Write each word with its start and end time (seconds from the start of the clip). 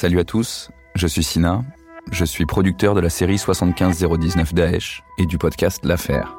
Salut 0.00 0.18
à 0.18 0.24
tous, 0.24 0.70
je 0.94 1.06
suis 1.06 1.22
Sina, 1.22 1.62
je 2.10 2.24
suis 2.24 2.46
producteur 2.46 2.94
de 2.94 3.00
la 3.00 3.10
série 3.10 3.36
75019 3.36 4.54
Daesh 4.54 5.02
et 5.18 5.26
du 5.26 5.36
podcast 5.36 5.84
L'Affaire. 5.84 6.38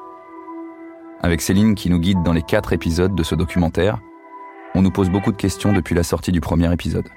Avec 1.21 1.41
Céline 1.41 1.75
qui 1.75 1.91
nous 1.91 1.99
guide 1.99 2.23
dans 2.23 2.33
les 2.33 2.41
quatre 2.41 2.73
épisodes 2.73 3.13
de 3.13 3.21
ce 3.21 3.35
documentaire, 3.35 3.99
on 4.73 4.81
nous 4.81 4.89
pose 4.89 5.11
beaucoup 5.11 5.31
de 5.31 5.37
questions 5.37 5.73
depuis 5.73 5.93
la 5.93 6.01
sortie 6.01 6.31
du 6.31 6.41
premier 6.41 6.73
épisode. 6.73 7.07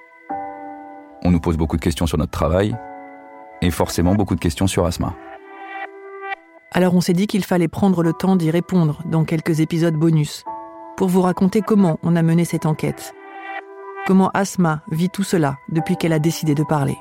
On 1.24 1.30
nous 1.30 1.40
pose 1.40 1.56
beaucoup 1.56 1.76
de 1.76 1.82
questions 1.82 2.06
sur 2.06 2.18
notre 2.18 2.32
travail 2.32 2.76
et 3.62 3.70
forcément 3.70 4.14
beaucoup 4.14 4.34
de 4.34 4.40
questions 4.40 4.66
sur 4.66 4.84
Asma. 4.84 5.16
Alors 6.72 6.94
on 6.94 7.00
s'est 7.00 7.14
dit 7.14 7.26
qu'il 7.26 7.44
fallait 7.44 7.68
prendre 7.68 8.02
le 8.02 8.12
temps 8.12 8.36
d'y 8.36 8.50
répondre 8.50 9.00
dans 9.06 9.24
quelques 9.24 9.60
épisodes 9.60 9.94
bonus, 9.94 10.44
pour 10.96 11.08
vous 11.08 11.22
raconter 11.22 11.60
comment 11.60 11.98
on 12.02 12.16
a 12.16 12.22
mené 12.22 12.44
cette 12.44 12.66
enquête. 12.66 13.14
Comment 14.06 14.30
Asma 14.34 14.82
vit 14.90 15.10
tout 15.10 15.22
cela 15.22 15.58
depuis 15.68 15.96
qu'elle 15.96 16.12
a 16.12 16.18
décidé 16.18 16.54
de 16.54 16.62
parler. 16.62 16.96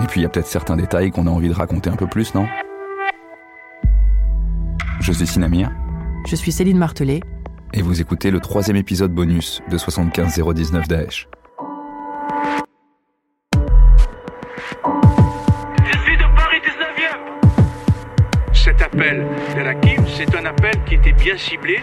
Et 0.00 0.06
puis 0.06 0.20
il 0.20 0.22
y 0.22 0.26
a 0.26 0.28
peut-être 0.28 0.46
certains 0.46 0.76
détails 0.76 1.10
qu'on 1.10 1.26
a 1.26 1.30
envie 1.30 1.48
de 1.48 1.54
raconter 1.54 1.90
un 1.90 1.96
peu 1.96 2.06
plus, 2.06 2.34
non? 2.34 2.46
Je 5.00 5.12
suis 5.12 5.26
Sinamir. 5.26 5.70
Je 6.26 6.36
suis 6.36 6.52
Céline 6.52 6.78
Martelet. 6.78 7.20
Et 7.74 7.82
vous 7.82 8.00
écoutez 8.00 8.30
le 8.30 8.40
troisième 8.40 8.76
épisode 8.76 9.12
bonus 9.12 9.62
de 9.70 9.78
75019 9.78 10.86
Daesh. 10.86 11.28
Je 15.84 15.98
suis 15.98 16.16
de 16.16 16.36
Paris 16.36 16.60
19e. 16.62 18.52
Cet 18.52 18.82
appel 18.82 19.26
de 19.56 19.60
la 19.62 19.74
Kim, 19.74 20.04
c'est 20.06 20.36
un 20.36 20.44
appel 20.44 20.72
qui 20.86 20.94
était 20.94 21.12
bien 21.12 21.36
ciblé. 21.36 21.80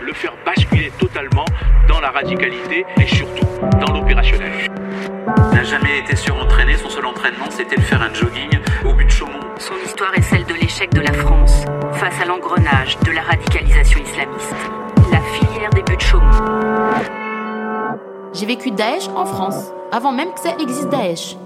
Le 0.00 0.12
faire 0.12 0.32
basculer 0.44 0.90
totalement 0.98 1.44
dans 1.88 2.00
la 2.00 2.10
radicalité 2.10 2.84
et 3.00 3.06
surtout 3.06 3.46
dans 3.80 3.92
l'opérationnel. 3.92 4.70
n'a 5.52 5.64
jamais 5.64 5.98
été 5.98 6.16
surentraîné. 6.16 6.76
Son 6.76 6.88
seul 6.88 7.06
entraînement, 7.06 7.50
c'était 7.50 7.76
de 7.76 7.82
faire 7.82 8.02
un 8.02 8.12
jogging 8.12 8.50
au 8.84 8.92
but 8.94 9.04
de 9.04 9.10
Chaumont. 9.10 9.40
Son 9.58 9.74
histoire 9.84 10.14
est 10.14 10.22
celle 10.22 10.44
de 10.44 10.54
l'échec 10.54 10.90
de 10.92 11.00
la 11.00 11.12
France 11.12 11.64
face 11.94 12.20
à 12.20 12.24
l'engrenage 12.24 12.98
de 13.00 13.12
la 13.12 13.22
radicalisation 13.22 14.00
islamiste. 14.00 14.54
La 15.12 15.20
filière 15.20 15.70
des 15.70 15.82
buts 15.82 15.96
de 15.96 16.00
Chaumont. 16.00 16.30
J'ai 18.32 18.46
vécu 18.46 18.70
Daesh 18.70 19.08
en 19.14 19.24
France, 19.24 19.72
avant 19.92 20.12
même 20.12 20.32
que 20.32 20.40
ça 20.40 20.56
existe 20.58 20.88
Daesh. 20.88 21.36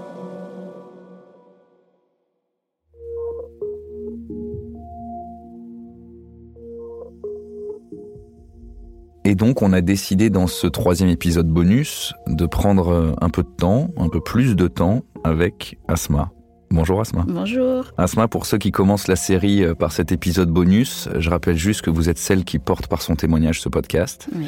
Et 9.23 9.35
donc, 9.35 9.61
on 9.61 9.71
a 9.71 9.81
décidé 9.81 10.29
dans 10.29 10.47
ce 10.47 10.67
troisième 10.67 11.09
épisode 11.09 11.47
bonus 11.47 12.13
de 12.27 12.45
prendre 12.45 13.15
un 13.21 13.29
peu 13.29 13.43
de 13.43 13.49
temps, 13.49 13.89
un 13.97 14.09
peu 14.09 14.19
plus 14.19 14.55
de 14.55 14.67
temps 14.67 15.03
avec 15.23 15.77
Asma. 15.87 16.31
Bonjour 16.71 17.01
Asma. 17.01 17.25
Bonjour. 17.27 17.91
Asma, 17.97 18.29
pour 18.29 18.45
ceux 18.45 18.57
qui 18.57 18.71
commencent 18.71 19.09
la 19.09 19.17
série 19.17 19.61
euh, 19.61 19.75
par 19.75 19.91
cet 19.91 20.13
épisode 20.13 20.49
bonus, 20.49 21.09
je 21.17 21.29
rappelle 21.29 21.57
juste 21.57 21.81
que 21.81 21.89
vous 21.89 22.07
êtes 22.07 22.17
celle 22.17 22.45
qui 22.45 22.59
porte 22.59 22.87
par 22.87 23.01
son 23.01 23.17
témoignage 23.17 23.59
ce 23.59 23.67
podcast. 23.67 24.29
Oui. 24.33 24.47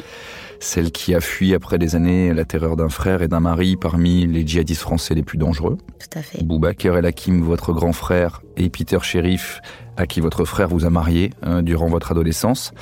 Celle 0.58 0.90
qui 0.90 1.14
a 1.14 1.20
fui 1.20 1.52
après 1.52 1.76
des 1.76 1.96
années 1.96 2.32
la 2.32 2.46
terreur 2.46 2.76
d'un 2.76 2.88
frère 2.88 3.20
et 3.20 3.28
d'un 3.28 3.40
mari 3.40 3.76
parmi 3.76 4.26
les 4.26 4.46
djihadistes 4.46 4.80
français 4.80 5.14
les 5.14 5.22
plus 5.22 5.36
dangereux. 5.36 5.76
Tout 5.98 6.18
à 6.18 6.22
fait. 6.22 6.42
Boubaker 6.42 6.96
El 6.96 7.04
Hakim, 7.04 7.42
votre 7.42 7.74
grand 7.74 7.92
frère, 7.92 8.40
et 8.56 8.70
Peter 8.70 8.98
Sheriff, 9.02 9.60
à 9.98 10.06
qui 10.06 10.20
votre 10.20 10.46
frère 10.46 10.68
vous 10.68 10.86
a 10.86 10.90
marié 10.90 11.30
euh, 11.44 11.60
durant 11.60 11.88
votre 11.88 12.12
adolescence. 12.12 12.72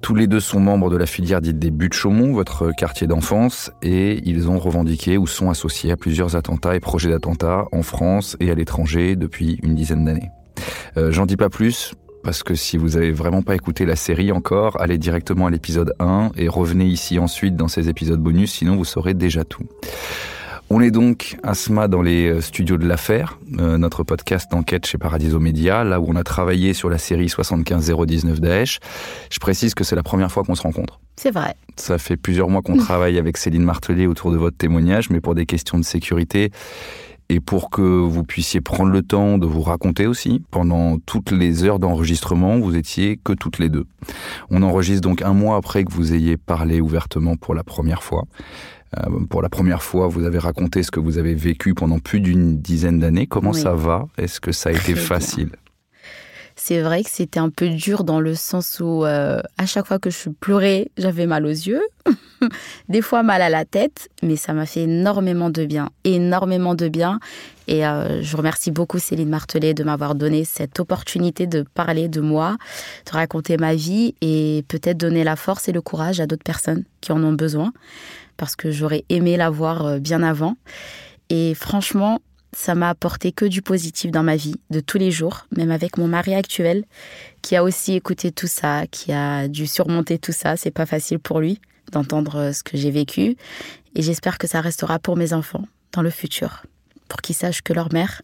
Tous 0.00 0.14
les 0.14 0.26
deux 0.26 0.40
sont 0.40 0.60
membres 0.60 0.90
de 0.90 0.96
la 0.96 1.06
filière 1.06 1.40
dite 1.40 1.58
des 1.58 1.70
Buttes 1.70 1.94
Chaumont, 1.94 2.32
votre 2.32 2.72
quartier 2.72 3.06
d'enfance, 3.06 3.70
et 3.82 4.22
ils 4.24 4.48
ont 4.48 4.58
revendiqué 4.58 5.18
ou 5.18 5.26
sont 5.26 5.50
associés 5.50 5.90
à 5.90 5.96
plusieurs 5.96 6.36
attentats 6.36 6.76
et 6.76 6.80
projets 6.80 7.10
d'attentats 7.10 7.66
en 7.72 7.82
France 7.82 8.36
et 8.40 8.50
à 8.50 8.54
l'étranger 8.54 9.16
depuis 9.16 9.58
une 9.62 9.74
dizaine 9.74 10.04
d'années. 10.04 10.30
Euh, 10.96 11.10
J'en 11.10 11.26
dis 11.26 11.36
pas 11.36 11.50
plus, 11.50 11.94
parce 12.22 12.42
que 12.42 12.54
si 12.54 12.76
vous 12.76 12.96
avez 12.96 13.10
vraiment 13.10 13.42
pas 13.42 13.54
écouté 13.54 13.86
la 13.86 13.96
série 13.96 14.32
encore, 14.32 14.80
allez 14.80 14.98
directement 14.98 15.46
à 15.46 15.50
l'épisode 15.50 15.94
1 15.98 16.30
et 16.36 16.48
revenez 16.48 16.86
ici 16.86 17.18
ensuite 17.18 17.56
dans 17.56 17.68
ces 17.68 17.88
épisodes 17.88 18.20
bonus, 18.20 18.52
sinon 18.52 18.76
vous 18.76 18.84
saurez 18.84 19.14
déjà 19.14 19.44
tout. 19.44 19.64
On 20.70 20.82
est 20.82 20.90
donc 20.90 21.38
Asma 21.42 21.88
dans 21.88 22.02
les 22.02 22.28
euh, 22.28 22.40
studios 22.42 22.76
de 22.76 22.86
l'affaire, 22.86 23.38
euh, 23.58 23.78
notre 23.78 24.02
podcast 24.02 24.50
d'enquête 24.50 24.84
chez 24.84 24.98
Paradiso 24.98 25.40
Media, 25.40 25.82
là 25.82 25.98
où 25.98 26.04
on 26.08 26.14
a 26.14 26.24
travaillé 26.24 26.74
sur 26.74 26.90
la 26.90 26.98
série 26.98 27.30
75019 27.30 28.38
Daesh. 28.38 28.78
Je 29.30 29.38
précise 29.38 29.72
que 29.74 29.82
c'est 29.82 29.96
la 29.96 30.02
première 30.02 30.30
fois 30.30 30.44
qu'on 30.44 30.54
se 30.54 30.60
rencontre. 30.60 31.00
C'est 31.16 31.30
vrai. 31.30 31.54
Ça 31.76 31.96
fait 31.96 32.18
plusieurs 32.18 32.50
mois 32.50 32.60
qu'on 32.60 32.76
travaille 32.84 33.16
avec 33.16 33.38
Céline 33.38 33.64
Martelet 33.64 34.06
autour 34.06 34.30
de 34.30 34.36
votre 34.36 34.58
témoignage, 34.58 35.08
mais 35.08 35.22
pour 35.22 35.34
des 35.34 35.46
questions 35.46 35.78
de 35.78 35.84
sécurité 35.84 36.50
et 37.30 37.40
pour 37.40 37.70
que 37.70 37.82
vous 37.82 38.24
puissiez 38.24 38.60
prendre 38.60 38.90
le 38.90 39.02
temps 39.02 39.38
de 39.38 39.46
vous 39.46 39.62
raconter 39.62 40.06
aussi, 40.06 40.42
pendant 40.50 40.98
toutes 40.98 41.30
les 41.30 41.64
heures 41.64 41.78
d'enregistrement, 41.78 42.58
vous 42.58 42.76
étiez 42.76 43.18
que 43.22 43.32
toutes 43.32 43.58
les 43.58 43.68
deux. 43.68 43.86
On 44.50 44.62
enregistre 44.62 45.02
donc 45.02 45.22
un 45.22 45.34
mois 45.34 45.56
après 45.56 45.84
que 45.84 45.92
vous 45.92 46.14
ayez 46.14 46.36
parlé 46.36 46.80
ouvertement 46.80 47.36
pour 47.36 47.54
la 47.54 47.64
première 47.64 48.02
fois. 48.02 48.24
Euh, 48.96 49.20
pour 49.28 49.42
la 49.42 49.48
première 49.48 49.82
fois, 49.82 50.08
vous 50.08 50.24
avez 50.24 50.38
raconté 50.38 50.82
ce 50.82 50.90
que 50.90 51.00
vous 51.00 51.18
avez 51.18 51.34
vécu 51.34 51.74
pendant 51.74 51.98
plus 51.98 52.20
d'une 52.20 52.58
dizaine 52.58 52.98
d'années. 52.98 53.26
Comment 53.26 53.50
Oui. 53.50 53.60
ça 53.60 53.74
va? 53.74 54.06
Est-ce 54.16 54.40
que 54.40 54.52
ça 54.52 54.70
a 54.70 54.72
été 54.72 54.94
bien. 54.94 55.02
facile? 55.02 55.50
C'est 56.60 56.82
vrai 56.82 57.04
que 57.04 57.10
c'était 57.10 57.38
un 57.38 57.50
peu 57.50 57.68
dur 57.68 58.02
dans 58.02 58.18
le 58.18 58.34
sens 58.34 58.80
où 58.80 59.04
euh, 59.04 59.40
à 59.58 59.66
chaque 59.66 59.86
fois 59.86 60.00
que 60.00 60.10
je 60.10 60.28
pleurais, 60.28 60.90
j'avais 60.98 61.26
mal 61.26 61.46
aux 61.46 61.50
yeux, 61.50 61.82
des 62.88 63.00
fois 63.00 63.22
mal 63.22 63.42
à 63.42 63.48
la 63.48 63.64
tête, 63.64 64.08
mais 64.24 64.34
ça 64.34 64.54
m'a 64.54 64.66
fait 64.66 64.82
énormément 64.82 65.50
de 65.50 65.64
bien, 65.64 65.90
énormément 66.02 66.74
de 66.74 66.88
bien. 66.88 67.20
Et 67.68 67.86
euh, 67.86 68.22
je 68.22 68.36
remercie 68.36 68.72
beaucoup 68.72 68.98
Céline 68.98 69.28
Martelet 69.28 69.72
de 69.72 69.84
m'avoir 69.84 70.16
donné 70.16 70.44
cette 70.44 70.80
opportunité 70.80 71.46
de 71.46 71.62
parler 71.62 72.08
de 72.08 72.20
moi, 72.20 72.56
de 73.06 73.12
raconter 73.12 73.56
ma 73.56 73.76
vie 73.76 74.16
et 74.20 74.64
peut-être 74.66 74.98
donner 74.98 75.22
la 75.22 75.36
force 75.36 75.68
et 75.68 75.72
le 75.72 75.80
courage 75.80 76.18
à 76.18 76.26
d'autres 76.26 76.42
personnes 76.44 76.82
qui 77.00 77.12
en 77.12 77.22
ont 77.22 77.34
besoin, 77.34 77.72
parce 78.38 78.56
que 78.56 78.70
j'aurais 78.70 79.04
aimé 79.10 79.36
l'avoir 79.36 79.84
euh, 79.84 79.98
bien 79.98 80.22
avant. 80.22 80.56
Et 81.28 81.54
franchement, 81.54 82.20
ça 82.56 82.74
m'a 82.74 82.88
apporté 82.88 83.30
que 83.32 83.44
du 83.44 83.60
positif 83.60 84.10
dans 84.10 84.22
ma 84.22 84.36
vie 84.36 84.54
de 84.70 84.80
tous 84.80 84.96
les 84.96 85.10
jours, 85.10 85.46
même 85.54 85.70
avec 85.70 85.98
mon 85.98 86.08
mari 86.08 86.34
actuel 86.34 86.84
qui 87.42 87.54
a 87.56 87.62
aussi 87.62 87.92
écouté 87.92 88.32
tout 88.32 88.46
ça, 88.46 88.86
qui 88.90 89.12
a 89.12 89.46
dû 89.48 89.66
surmonter 89.66 90.18
tout 90.18 90.32
ça. 90.32 90.56
C'est 90.56 90.70
pas 90.70 90.86
facile 90.86 91.18
pour 91.18 91.40
lui 91.40 91.60
d'entendre 91.92 92.36
euh, 92.36 92.52
ce 92.52 92.62
que 92.62 92.78
j'ai 92.78 92.90
vécu 92.90 93.36
et 93.94 94.02
j'espère 94.02 94.38
que 94.38 94.46
ça 94.46 94.62
restera 94.62 94.98
pour 94.98 95.16
mes 95.16 95.32
enfants 95.34 95.64
dans 95.92 96.02
le 96.02 96.10
futur, 96.10 96.64
pour 97.08 97.20
qu'ils 97.20 97.34
sachent 97.36 97.62
que 97.62 97.72
leur 97.74 97.92
mère, 97.92 98.22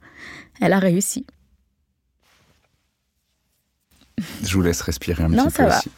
elle 0.61 0.73
a 0.73 0.79
réussi. 0.79 1.27
Je 4.45 4.55
vous 4.55 4.63
laisse 4.63 4.81
respirer 4.83 5.25
un 5.25 5.29
Non, 5.29 5.47
petit 5.47 5.55
ça 5.57 5.65
peu 5.65 5.69
va. 5.71 5.79
aussi. 5.79 5.91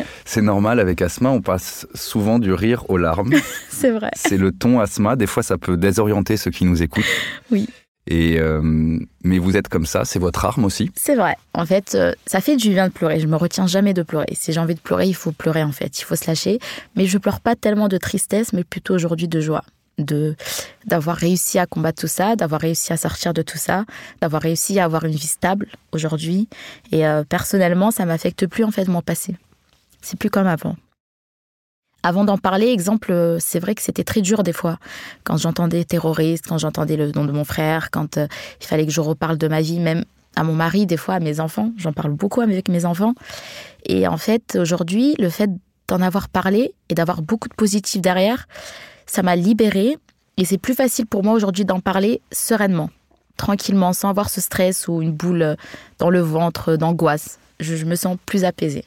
C'est 0.24 0.42
normal, 0.42 0.80
avec 0.80 1.02
Asma, 1.02 1.30
on 1.30 1.40
passe 1.40 1.86
souvent 1.94 2.38
du 2.38 2.52
rire 2.52 2.88
aux 2.88 2.96
larmes. 2.96 3.34
C'est 3.68 3.90
vrai. 3.90 4.10
C'est 4.14 4.38
le 4.38 4.52
ton 4.52 4.80
Asma. 4.80 5.16
Des 5.16 5.26
fois, 5.26 5.42
ça 5.42 5.58
peut 5.58 5.76
désorienter 5.76 6.36
ceux 6.36 6.50
qui 6.50 6.64
nous 6.64 6.82
écoutent. 6.82 7.04
Oui. 7.50 7.68
Et 8.06 8.38
euh, 8.38 8.60
mais 9.22 9.38
vous 9.38 9.56
êtes 9.56 9.68
comme 9.68 9.86
ça, 9.86 10.04
c'est 10.04 10.18
votre 10.18 10.44
arme 10.44 10.64
aussi? 10.64 10.90
C'est 10.94 11.14
vrai. 11.14 11.36
En 11.54 11.64
fait, 11.64 11.94
euh, 11.94 12.12
ça 12.26 12.40
fait 12.40 12.56
du 12.56 12.70
bien 12.70 12.88
de 12.88 12.92
pleurer. 12.92 13.18
Je 13.18 13.26
me 13.26 13.36
retiens 13.36 13.66
jamais 13.66 13.94
de 13.94 14.02
pleurer. 14.02 14.26
Si 14.32 14.52
j'ai 14.52 14.60
envie 14.60 14.74
de 14.74 14.80
pleurer, 14.80 15.06
il 15.06 15.14
faut 15.14 15.32
pleurer 15.32 15.62
en 15.62 15.72
fait. 15.72 15.98
Il 15.98 16.04
faut 16.04 16.16
se 16.16 16.26
lâcher. 16.26 16.58
Mais 16.96 17.06
je 17.06 17.16
pleure 17.16 17.40
pas 17.40 17.56
tellement 17.56 17.88
de 17.88 17.96
tristesse, 17.96 18.52
mais 18.52 18.64
plutôt 18.64 18.94
aujourd'hui 18.94 19.28
de 19.28 19.40
joie. 19.40 19.64
De 19.96 20.34
d'avoir 20.84 21.16
réussi 21.16 21.58
à 21.58 21.66
combattre 21.66 22.02
tout 22.02 22.08
ça, 22.08 22.36
d'avoir 22.36 22.60
réussi 22.60 22.92
à 22.92 22.98
sortir 22.98 23.32
de 23.32 23.40
tout 23.40 23.58
ça, 23.58 23.84
d'avoir 24.20 24.42
réussi 24.42 24.78
à 24.78 24.84
avoir 24.84 25.04
une 25.04 25.14
vie 25.14 25.26
stable 25.26 25.68
aujourd'hui. 25.92 26.48
Et 26.92 27.06
euh, 27.06 27.24
personnellement, 27.26 27.90
ça 27.90 28.04
m'affecte 28.04 28.46
plus 28.46 28.64
en 28.64 28.70
fait 28.70 28.86
mon 28.86 29.00
passé. 29.00 29.36
C'est 30.04 30.18
plus 30.18 30.28
comme 30.28 30.46
avant. 30.46 30.76
Avant 32.02 32.24
d'en 32.24 32.36
parler, 32.36 32.66
exemple, 32.66 33.10
euh, 33.10 33.38
c'est 33.40 33.58
vrai 33.58 33.74
que 33.74 33.80
c'était 33.80 34.04
très 34.04 34.20
dur 34.20 34.42
des 34.42 34.52
fois. 34.52 34.78
Quand 35.24 35.38
j'entendais 35.38 35.82
terroriste, 35.84 36.44
quand 36.46 36.58
j'entendais 36.58 36.96
le 36.96 37.10
nom 37.12 37.24
de 37.24 37.32
mon 37.32 37.44
frère, 37.44 37.90
quand 37.90 38.18
euh, 38.18 38.26
il 38.60 38.66
fallait 38.66 38.84
que 38.84 38.92
je 38.92 39.00
reparle 39.00 39.38
de 39.38 39.48
ma 39.48 39.62
vie, 39.62 39.80
même 39.80 40.04
à 40.36 40.44
mon 40.44 40.52
mari, 40.52 40.84
des 40.84 40.98
fois 40.98 41.14
à 41.14 41.20
mes 41.20 41.40
enfants. 41.40 41.72
J'en 41.78 41.94
parle 41.94 42.12
beaucoup 42.12 42.42
avec 42.42 42.68
mes 42.68 42.84
enfants. 42.84 43.14
Et 43.86 44.06
en 44.06 44.18
fait, 44.18 44.58
aujourd'hui, 44.60 45.14
le 45.18 45.30
fait 45.30 45.48
d'en 45.88 46.02
avoir 46.02 46.28
parlé 46.28 46.74
et 46.90 46.94
d'avoir 46.94 47.22
beaucoup 47.22 47.48
de 47.48 47.54
positifs 47.54 48.02
derrière, 48.02 48.46
ça 49.06 49.22
m'a 49.22 49.36
libérée. 49.36 49.96
Et 50.36 50.44
c'est 50.44 50.58
plus 50.58 50.74
facile 50.74 51.06
pour 51.06 51.24
moi 51.24 51.32
aujourd'hui 51.32 51.64
d'en 51.64 51.80
parler 51.80 52.20
sereinement, 52.30 52.90
tranquillement, 53.38 53.94
sans 53.94 54.10
avoir 54.10 54.28
ce 54.28 54.42
stress 54.42 54.86
ou 54.86 55.00
une 55.00 55.12
boule 55.12 55.56
dans 55.98 56.10
le 56.10 56.20
ventre 56.20 56.76
d'angoisse. 56.76 57.38
Je 57.60 57.86
me 57.86 57.94
sens 57.94 58.18
plus 58.26 58.44
apaisée. 58.44 58.84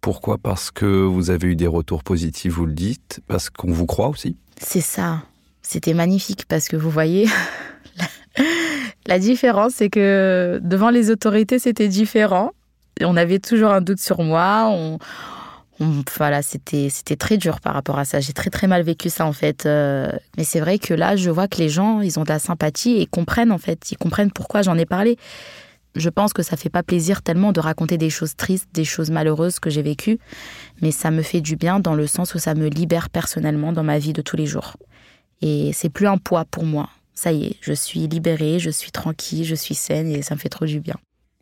Pourquoi? 0.00 0.38
Parce 0.38 0.70
que 0.70 0.86
vous 0.86 1.30
avez 1.30 1.48
eu 1.48 1.56
des 1.56 1.66
retours 1.66 2.04
positifs, 2.04 2.52
vous 2.52 2.66
le 2.66 2.72
dites, 2.72 3.20
parce 3.26 3.50
qu'on 3.50 3.72
vous 3.72 3.86
croit 3.86 4.08
aussi? 4.08 4.36
C'est 4.60 4.80
ça. 4.80 5.22
C'était 5.62 5.94
magnifique 5.94 6.46
parce 6.46 6.68
que 6.68 6.76
vous 6.76 6.90
voyez, 6.90 7.28
la 9.06 9.18
différence, 9.18 9.74
c'est 9.74 9.90
que 9.90 10.60
devant 10.62 10.90
les 10.90 11.10
autorités, 11.10 11.58
c'était 11.58 11.88
différent. 11.88 12.52
On 13.02 13.16
avait 13.16 13.38
toujours 13.38 13.70
un 13.70 13.80
doute 13.80 14.00
sur 14.00 14.22
moi. 14.22 14.68
On, 14.70 14.98
voilà, 16.16 16.42
c'était 16.42 16.88
c'était 16.90 17.16
très 17.16 17.36
dur 17.36 17.60
par 17.60 17.74
rapport 17.74 17.98
à 17.98 18.04
ça. 18.04 18.20
J'ai 18.20 18.32
très 18.32 18.50
très 18.50 18.66
mal 18.66 18.82
vécu 18.82 19.10
ça 19.10 19.26
en 19.26 19.32
fait. 19.32 19.66
Euh, 19.66 20.10
mais 20.36 20.44
c'est 20.44 20.60
vrai 20.60 20.78
que 20.78 20.94
là, 20.94 21.16
je 21.16 21.30
vois 21.30 21.48
que 21.48 21.58
les 21.58 21.68
gens, 21.68 22.00
ils 22.00 22.18
ont 22.18 22.24
de 22.24 22.28
la 22.28 22.38
sympathie 22.38 23.00
et 23.00 23.06
comprennent 23.06 23.52
en 23.52 23.58
fait. 23.58 23.90
Ils 23.92 23.96
comprennent 23.96 24.32
pourquoi 24.32 24.62
j'en 24.62 24.76
ai 24.76 24.86
parlé. 24.86 25.18
Je 25.98 26.10
pense 26.10 26.32
que 26.32 26.44
ça 26.44 26.56
fait 26.56 26.70
pas 26.70 26.84
plaisir 26.84 27.22
tellement 27.22 27.50
de 27.50 27.58
raconter 27.58 27.98
des 27.98 28.08
choses 28.08 28.36
tristes, 28.36 28.68
des 28.72 28.84
choses 28.84 29.10
malheureuses 29.10 29.58
que 29.58 29.68
j'ai 29.68 29.82
vécues, 29.82 30.18
mais 30.80 30.92
ça 30.92 31.10
me 31.10 31.22
fait 31.22 31.40
du 31.40 31.56
bien 31.56 31.80
dans 31.80 31.94
le 31.94 32.06
sens 32.06 32.34
où 32.34 32.38
ça 32.38 32.54
me 32.54 32.68
libère 32.68 33.10
personnellement 33.10 33.72
dans 33.72 33.82
ma 33.82 33.98
vie 33.98 34.12
de 34.12 34.22
tous 34.22 34.36
les 34.36 34.46
jours. 34.46 34.76
Et 35.42 35.72
c'est 35.72 35.90
plus 35.90 36.06
un 36.06 36.16
poids 36.16 36.44
pour 36.44 36.64
moi. 36.64 36.88
Ça 37.14 37.32
y 37.32 37.46
est, 37.46 37.56
je 37.60 37.72
suis 37.72 38.06
libérée, 38.06 38.60
je 38.60 38.70
suis 38.70 38.92
tranquille, 38.92 39.44
je 39.44 39.56
suis 39.56 39.74
saine 39.74 40.08
et 40.08 40.22
ça 40.22 40.36
me 40.36 40.40
fait 40.40 40.48
trop 40.48 40.66
du 40.66 40.78
bien. 40.78 40.94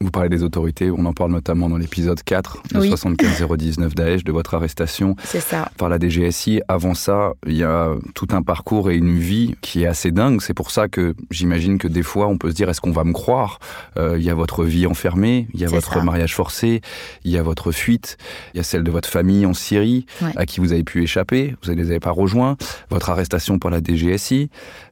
Vous 0.02 0.10
parlez 0.10 0.28
des 0.28 0.42
autorités, 0.42 0.90
on 0.90 1.06
en 1.06 1.14
parle 1.14 1.30
notamment 1.32 1.70
dans 1.70 1.78
l'épisode 1.78 2.22
4 2.22 2.64
de 2.74 2.80
75019 2.82 3.94
Daesh, 3.94 4.24
de 4.24 4.30
votre 4.30 4.52
arrestation 4.52 5.16
ça. 5.24 5.70
par 5.78 5.88
la 5.88 5.98
DGSI. 5.98 6.60
Avant 6.68 6.92
ça, 6.92 7.32
il 7.46 7.56
y 7.56 7.64
a 7.64 7.94
tout 8.14 8.26
un 8.32 8.42
parcours 8.42 8.90
et 8.90 8.96
une 8.96 9.16
vie 9.16 9.54
qui 9.62 9.84
est 9.84 9.86
assez 9.86 10.10
dingue. 10.10 10.42
C'est 10.42 10.52
pour 10.52 10.70
ça 10.70 10.88
que 10.88 11.14
j'imagine 11.30 11.78
que 11.78 11.88
des 11.88 12.02
fois, 12.02 12.26
on 12.26 12.36
peut 12.36 12.50
se 12.50 12.54
dire, 12.54 12.68
est-ce 12.68 12.82
qu'on 12.82 12.90
va 12.92 13.04
me 13.04 13.14
croire? 13.14 13.58
Euh, 13.96 14.16
Il 14.18 14.22
y 14.24 14.28
a 14.28 14.34
votre 14.34 14.64
vie 14.64 14.86
enfermée, 14.86 15.48
il 15.54 15.60
y 15.60 15.64
a 15.64 15.68
votre 15.68 15.94
ça. 15.94 16.02
mariage 16.02 16.34
forcé, 16.34 16.82
il 17.24 17.30
y 17.30 17.38
a 17.38 17.42
votre 17.42 17.72
fuite, 17.72 18.18
il 18.52 18.58
y 18.58 18.60
a 18.60 18.64
celle 18.64 18.82
de 18.82 18.90
votre 18.90 19.08
famille 19.08 19.46
en 19.46 19.54
Syrie, 19.54 20.04
Ouais. 20.20 20.32
à 20.36 20.44
qui 20.44 20.60
vous 20.60 20.72
avez 20.72 20.84
pu 20.84 21.02
échapper, 21.04 21.56
vous 21.64 21.70
ne 21.72 21.76
les 21.76 21.86
avez 21.88 22.00
pas 22.00 22.10
rejoints, 22.10 22.58
votre 22.90 23.08
arrestation 23.08 23.58
par 23.58 23.70
la 23.70 23.80
DGSI. 23.82 24.50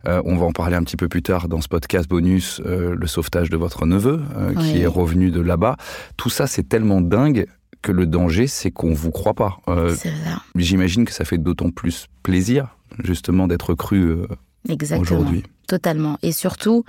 Euh, 0.09 0.23
on 0.25 0.37
va 0.37 0.47
en 0.47 0.53
parler 0.53 0.77
un 0.77 0.83
petit 0.83 0.97
peu 0.97 1.09
plus 1.09 1.23
tard 1.23 1.49
dans 1.49 1.61
ce 1.61 1.69
podcast 1.69 2.09
bonus, 2.09 2.62
euh, 2.65 2.95
le 2.99 3.06
sauvetage 3.06 3.51
de 3.51 3.59
votre 3.59 3.85
neveu, 3.85 4.23
qui 4.59 4.73
Oui. 4.73 4.81
est 4.81 4.94
revenu 4.94 5.31
de 5.31 5.41
là-bas. 5.41 5.76
Tout 6.17 6.31
ça, 6.31 6.46
c'est 6.46 6.69
tellement 6.69 7.00
dingue 7.00 7.46
que 7.82 7.93
le 7.93 8.06
danger, 8.06 8.46
c'est 8.46 8.70
qu'on 8.70 8.94
vous 8.94 9.11
croit 9.11 9.35
pas. 9.35 9.58
Euh, 9.69 9.94
J'imagine 10.56 11.05
que 11.05 11.12
ça 11.12 11.25
fait 11.25 11.38
d'autant 11.38 11.70
plus 11.70 12.06
plaisir, 12.23 12.76
justement, 13.02 13.46
d'être 13.46 13.75
cru 13.75 14.00
euh, 14.00 14.26
exactement. 14.69 15.02
aujourd'hui. 15.02 15.43
Totalement. 15.69 16.19
Et 16.23 16.32
surtout, 16.32 16.85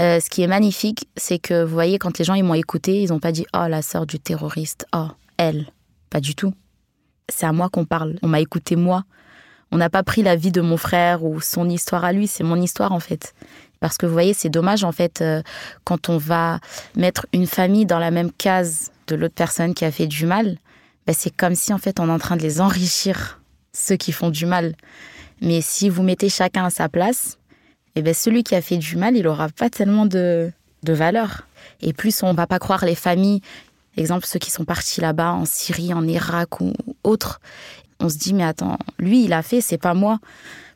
euh, 0.00 0.18
ce 0.20 0.28
qui 0.28 0.42
est 0.42 0.48
magnifique, 0.48 1.08
c'est 1.16 1.38
que 1.38 1.64
vous 1.64 1.72
voyez, 1.72 1.98
quand 1.98 2.18
les 2.18 2.24
gens 2.24 2.34
ils 2.34 2.44
m'ont 2.44 2.54
écouté, 2.54 3.02
ils 3.02 3.10
n'ont 3.10 3.20
pas 3.20 3.32
dit 3.32 3.46
Oh, 3.54 3.66
la 3.68 3.82
sœur 3.82 4.06
du 4.06 4.18
terroriste, 4.18 4.86
oh, 4.94 5.08
elle. 5.38 5.68
Pas 6.10 6.20
du 6.20 6.34
tout. 6.34 6.52
C'est 7.28 7.46
à 7.46 7.52
moi 7.52 7.68
qu'on 7.68 7.84
parle. 7.84 8.16
On 8.22 8.28
m'a 8.28 8.40
écouté 8.40 8.76
moi. 8.76 9.04
On 9.72 9.78
n'a 9.78 9.90
pas 9.90 10.02
pris 10.02 10.22
la 10.22 10.36
vie 10.36 10.52
de 10.52 10.60
mon 10.60 10.76
frère 10.76 11.24
ou 11.24 11.40
son 11.40 11.68
histoire 11.68 12.04
à 12.04 12.12
lui, 12.12 12.26
c'est 12.28 12.44
mon 12.44 12.60
histoire 12.60 12.92
en 12.92 13.00
fait. 13.00 13.34
Parce 13.80 13.98
que 13.98 14.06
vous 14.06 14.12
voyez, 14.12 14.34
c'est 14.34 14.48
dommage 14.48 14.84
en 14.84 14.92
fait 14.92 15.20
euh, 15.20 15.42
quand 15.84 16.08
on 16.08 16.18
va 16.18 16.60
mettre 16.96 17.26
une 17.32 17.46
famille 17.46 17.86
dans 17.86 17.98
la 17.98 18.10
même 18.10 18.32
case 18.32 18.90
de 19.06 19.14
l'autre 19.16 19.34
personne 19.34 19.74
qui 19.74 19.84
a 19.84 19.90
fait 19.90 20.06
du 20.06 20.26
mal. 20.26 20.56
ben, 21.06 21.14
c'est 21.16 21.34
comme 21.34 21.54
si 21.54 21.72
en 21.72 21.78
fait 21.78 22.00
on 22.00 22.08
est 22.08 22.12
en 22.12 22.18
train 22.18 22.36
de 22.36 22.42
les 22.42 22.60
enrichir, 22.60 23.40
ceux 23.72 23.96
qui 23.96 24.12
font 24.12 24.30
du 24.30 24.46
mal. 24.46 24.74
Mais 25.40 25.60
si 25.60 25.88
vous 25.88 26.02
mettez 26.02 26.28
chacun 26.28 26.64
à 26.64 26.70
sa 26.70 26.88
place, 26.88 27.38
eh 27.94 28.02
ben 28.02 28.14
celui 28.14 28.42
qui 28.42 28.54
a 28.54 28.62
fait 28.62 28.78
du 28.78 28.96
mal, 28.96 29.16
il 29.16 29.24
n'aura 29.24 29.48
pas 29.48 29.70
tellement 29.70 30.06
de, 30.06 30.50
de 30.82 30.92
valeur. 30.92 31.42
Et 31.80 31.92
plus 31.92 32.22
on 32.22 32.32
va 32.32 32.46
pas 32.46 32.58
croire 32.58 32.84
les 32.84 32.94
familles, 32.94 33.42
exemple 33.96 34.26
ceux 34.26 34.38
qui 34.38 34.50
sont 34.50 34.64
partis 34.64 35.00
là-bas 35.00 35.32
en 35.32 35.44
Syrie, 35.44 35.92
en 35.92 36.06
Irak 36.06 36.60
ou 36.60 36.72
autres, 37.04 37.40
on 38.00 38.08
se 38.08 38.18
dit 38.18 38.34
mais 38.34 38.44
attends, 38.44 38.78
lui 38.98 39.24
il 39.24 39.32
a 39.32 39.42
fait, 39.42 39.60
c'est 39.60 39.78
pas 39.78 39.94
moi. 39.94 40.18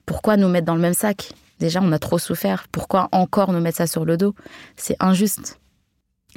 Pourquoi 0.06 0.37
nous 0.37 0.49
mettre 0.49 0.67
dans 0.67 0.75
le 0.75 0.81
même 0.81 0.94
sac? 0.94 1.32
Déjà 1.61 1.81
on 1.83 1.93
a 1.93 1.99
trop 1.99 2.19
souffert. 2.19 2.67
Pourquoi 2.73 3.09
encore 3.12 3.53
nous 3.53 3.61
mettre 3.61 3.79
ça 3.79 3.87
sur 3.87 4.05
le 4.05 4.17
dos? 4.17 4.35
C'est 4.77 4.97
injuste. 4.99 5.61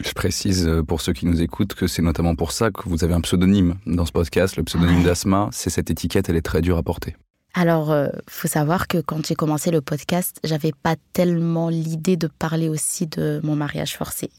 Je 0.04 0.12
précise 0.14 0.68
euh, 0.68 0.84
pour 0.84 1.02
ceux 1.02 1.14
qui 1.14 1.26
nous 1.26 1.42
écoutent 1.42 1.76
que 1.76 1.88
c'est 1.88 2.02
notamment 2.02 2.36
pour 2.36 2.52
ça 2.52 2.72
que 2.72 2.88
vous 2.90 3.04
avez 3.04 3.14
un 3.14 3.22
pseudonyme 3.22 3.76
dans 3.86 4.06
ce 4.06 4.12
podcast, 4.12 4.56
le 4.58 4.64
pseudonyme 4.64 4.98
Ouais. 5.00 5.04
d'Asma. 5.04 5.50
C'est 5.52 5.70
cette 5.70 5.90
étiquette, 5.92 6.30
elle 6.30 6.36
est 6.36 6.42
très 6.42 6.62
dure 6.62 6.78
à 6.78 6.84
porter. 6.84 7.16
Alors, 7.54 7.92
euh, 7.92 8.08
faut 8.28 8.48
savoir 8.48 8.88
que 8.88 8.98
quand 8.98 9.24
j'ai 9.28 9.36
commencé 9.36 9.70
le 9.70 9.82
podcast, 9.82 10.40
j'avais 10.44 10.72
pas 10.72 10.96
tellement 11.14 11.70
l'idée 11.70 12.18
de 12.18 12.26
parler 12.28 12.68
aussi 12.70 13.06
de 13.06 13.40
mon 13.44 13.56
mariage 13.56 13.96
forcé. 13.96 14.32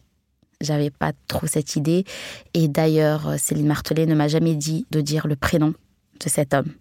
J'avais 0.61 0.91
pas 0.91 1.13
trop 1.29 1.47
cette 1.47 1.77
idée. 1.77 2.05
Et 2.55 2.67
d'ailleurs, 2.67 3.29
euh, 3.29 3.37
Céline 3.39 3.69
Martelet 3.69 4.07
ne 4.07 4.17
m'a 4.17 4.27
jamais 4.27 4.57
dit 4.57 4.87
de 4.91 5.01
dire 5.01 5.29
le 5.29 5.37
prénom 5.37 5.69
de 6.25 6.29
cet 6.29 6.53
homme. 6.55 6.73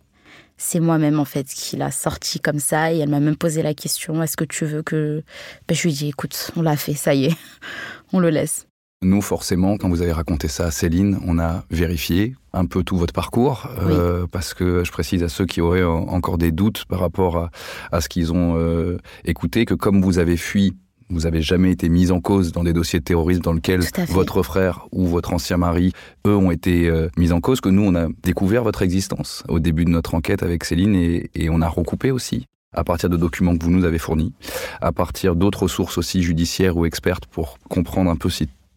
C'est 0.58 0.80
moi-même, 0.80 1.20
en 1.20 1.26
fait, 1.26 1.46
qui 1.48 1.76
l'a 1.78 1.92
sorti 1.92 2.40
comme 2.40 2.60
ça. 2.60 2.94
Et 2.94 3.00
elle 3.00 3.10
m'a 3.10 3.20
même 3.20 3.36
posé 3.36 3.62
la 3.64 3.74
question 3.74 4.22
est-ce 4.24 4.38
que 4.38 4.46
tu 4.46 4.66
veux 4.66 4.82
que. 4.84 5.24
Ben, 5.68 5.76
je 5.76 5.84
lui 5.84 5.90
ai 5.92 5.94
dit 5.94 6.10
écoute, 6.10 6.52
on 6.56 6.62
l'a 6.62 6.78
fait, 6.78 6.94
ça 6.94 7.14
y 7.14 7.26
est, 7.26 7.36
on 8.14 8.20
le 8.20 8.30
laisse. 8.30 8.68
Nous, 9.02 9.22
forcément, 9.22 9.76
quand 9.78 9.90
vous 9.90 10.02
avez 10.02 10.14
raconté 10.14 10.48
ça 10.48 10.68
à 10.68 10.72
Céline, 10.72 11.20
on 11.28 11.38
a 11.38 11.66
vérifié 11.70 12.36
un 12.54 12.66
peu 12.66 12.84
tout 12.84 12.96
votre 12.96 13.12
parcours, 13.14 13.68
euh, 13.82 14.28
parce 14.32 14.54
que 14.54 14.86
je 14.86 14.92
précise 14.94 15.24
à 15.24 15.28
ceux 15.30 15.46
qui 15.46 15.60
auraient 15.60 15.84
en- 15.84 16.08
encore 16.08 16.38
des 16.38 16.54
doutes 16.54 16.86
par 16.86 17.00
rapport 17.02 17.36
à, 17.36 17.52
à 17.92 18.00
ce 18.00 18.08
qu'ils 18.08 18.32
ont 18.32 18.56
euh, 18.58 18.98
écouté, 19.26 19.66
que 19.66 19.74
comme 19.74 20.02
vous 20.02 20.20
avez 20.20 20.38
fui, 20.38 20.78
vous 21.10 21.26
avez 21.26 21.42
jamais 21.42 21.72
été 21.72 21.90
mis 21.90 22.12
en 22.12 22.22
cause 22.22 22.52
dans 22.52 22.64
des 22.64 22.74
dossiers 22.74 23.00
de 23.00 23.04
terrorisme 23.04 23.42
dans 23.42 23.54
lesquels 23.54 23.84
à 23.98 24.06
votre 24.06 24.44
frère 24.44 24.88
ou 24.92 25.08
votre 25.08 25.34
ancien 25.34 25.58
mari, 25.58 25.94
eux, 26.28 26.36
ont 26.36 26.52
été 26.52 26.88
euh, 26.88 27.10
mis 27.18 27.32
en 27.32 27.42
cause, 27.42 27.62
que 27.62 27.70
nous, 27.70 27.84
on 27.84 27.96
a 27.96 28.08
découvert 28.24 28.64
votre 28.64 28.82
existence 28.82 29.44
au 29.48 29.60
début 29.60 29.86
de 29.86 29.90
notre 29.90 30.16
enquête 30.16 30.44
avec 30.44 30.64
Céline 30.64 30.96
et, 30.96 31.30
et 31.36 31.50
on 31.50 31.62
a 31.62 31.68
recoupé 31.68 32.12
aussi 32.12 32.48
à 32.74 32.84
partir 32.84 33.10
de 33.10 33.18
documents 33.18 33.54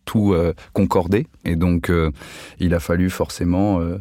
tout 0.06 0.32
euh, 0.32 0.54
concordait. 0.72 1.26
Et 1.44 1.56
donc, 1.56 1.90
euh, 1.90 2.10
il 2.58 2.72
a 2.72 2.80
fallu 2.80 3.10
forcément 3.10 3.80
euh, 3.80 3.98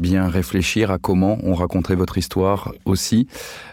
bien 0.00 0.26
réfléchir 0.26 0.90
à 0.90 0.98
comment 0.98 1.38
on 1.44 1.54
raconterait 1.54 1.94
votre 1.94 2.18
histoire 2.18 2.72
aussi. 2.84 3.28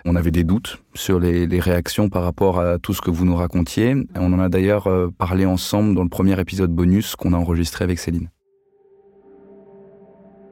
On 0.06 0.15
avait 0.15 0.30
des 0.30 0.44
doutes 0.44 0.84
sur 0.94 1.20
les, 1.20 1.48
réactions 1.60 2.10
par 2.10 2.24
rapport 2.24 2.60
à 2.60 2.77
tout 2.77 2.94
ce 2.94 3.01
que 3.01 3.10
vous 3.10 3.25
nous 3.25 3.36
racontiez. 3.36 3.96
On 4.15 4.32
en 4.34 4.39
a 4.39 4.50
d'ailleurs 4.50 4.88
parlé 5.18 5.46
ensemble 5.46 5.96
dans 5.96 6.03
le 6.03 6.10
premier 6.10 6.39
épisode 6.39 6.72
bonus 6.72 7.15
qu'on 7.15 7.34
a 7.34 7.38
enregistré 7.38 7.84
avec 7.84 8.00
Céline. 8.00 8.30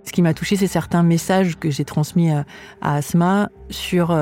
Ce 0.04 0.12
qui 0.12 0.22
m'a 0.22 0.34
touché, 0.34 0.56
c'est 0.56 0.68
certains 0.68 1.04
messages 1.04 1.58
que 1.58 1.70
j'ai 1.70 1.86
transmis 1.86 2.32
à, 2.32 2.46
Asma 2.82 3.50
sur 3.70 4.16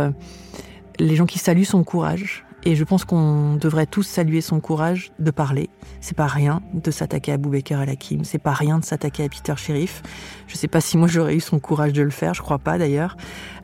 les 1.00 1.15
gens 1.15 1.25
qui 1.25 1.39
saluent 1.39 1.65
son 1.65 1.84
courage. 1.84 2.45
Et 2.67 2.75
je 2.75 2.84
pense 2.84 3.05
qu'on 3.05 3.57
devrait 3.57 3.86
tous 3.86 4.01
saluer 4.01 4.41
son 4.41 4.60
courage 4.60 5.12
de 5.19 5.29
parler. 5.29 5.69
C'est 6.01 6.17
pas 6.17 6.25
rien 6.25 6.63
de 6.74 6.89
s'attaquer 6.89 7.31
à 7.31 7.38
Boubaker 7.38 7.79
El 7.79 7.89
Hakim. 7.89 8.24
C'est 8.24 8.39
pas 8.39 8.53
rien 8.53 8.79
de 8.79 8.84
s'attaquer 8.84 9.24
à 9.24 9.29
Peter 9.29 9.53
Sheriff. 9.55 10.01
Je 10.48 10.55
sais 10.55 10.67
pas 10.67 10.81
si 10.81 10.98
moi 10.98 11.07
j'aurais 11.07 11.36
eu 11.36 11.39
son 11.39 11.60
courage 11.60 11.93
de 11.93 12.01
le 12.01 12.10
faire. 12.10 12.34
Je 12.34 12.41
crois 12.41 12.57
pas 12.57 12.79
d'ailleurs. 12.79 13.17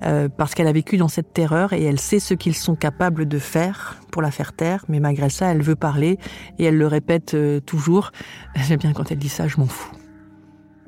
Euh, 0.04 0.30
parce 0.30 0.54
qu'elle 0.54 0.68
a 0.68 0.72
vécu 0.72 0.98
dans 0.98 1.08
cette 1.08 1.34
terreur 1.34 1.74
et 1.74 1.84
elle 1.84 2.00
sait 2.00 2.20
ce 2.20 2.36
qu'ils 2.36 2.56
sont 2.56 2.76
capables 2.76 3.28
de 3.28 3.40
faire 3.40 4.00
pour 4.12 4.22
la 4.22 4.30
faire 4.30 4.54
taire. 4.54 4.86
Mais 4.88 5.00
malgré 5.00 5.32
ça, 5.32 5.52
elle 5.52 5.64
veut 5.64 5.76
parler 5.76 6.20
et 6.60 6.66
elle 6.66 6.78
le 6.78 6.88
répète 6.88 7.34
euh, 7.34 7.60
toujours. 7.60 8.12
J'aime 8.56 8.80
bien 8.80 8.94
quand 8.94 9.12
elle 9.12 9.18
dit 9.18 9.30
ça, 9.30 9.48
je 9.48 9.58
m'en 9.58 9.66
fous. 9.66 9.96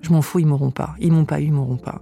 Je 0.04 0.12
m'en 0.12 0.22
fous, 0.22 0.38
ils 0.38 0.46
m'auront 0.46 0.72
pas. 0.72 0.94
Ils 1.00 1.12
m'ont 1.12 1.26
pas 1.26 1.42
eu, 1.42 1.46
ils 1.46 1.52
m'auront 1.52 1.78
pas. 1.78 2.00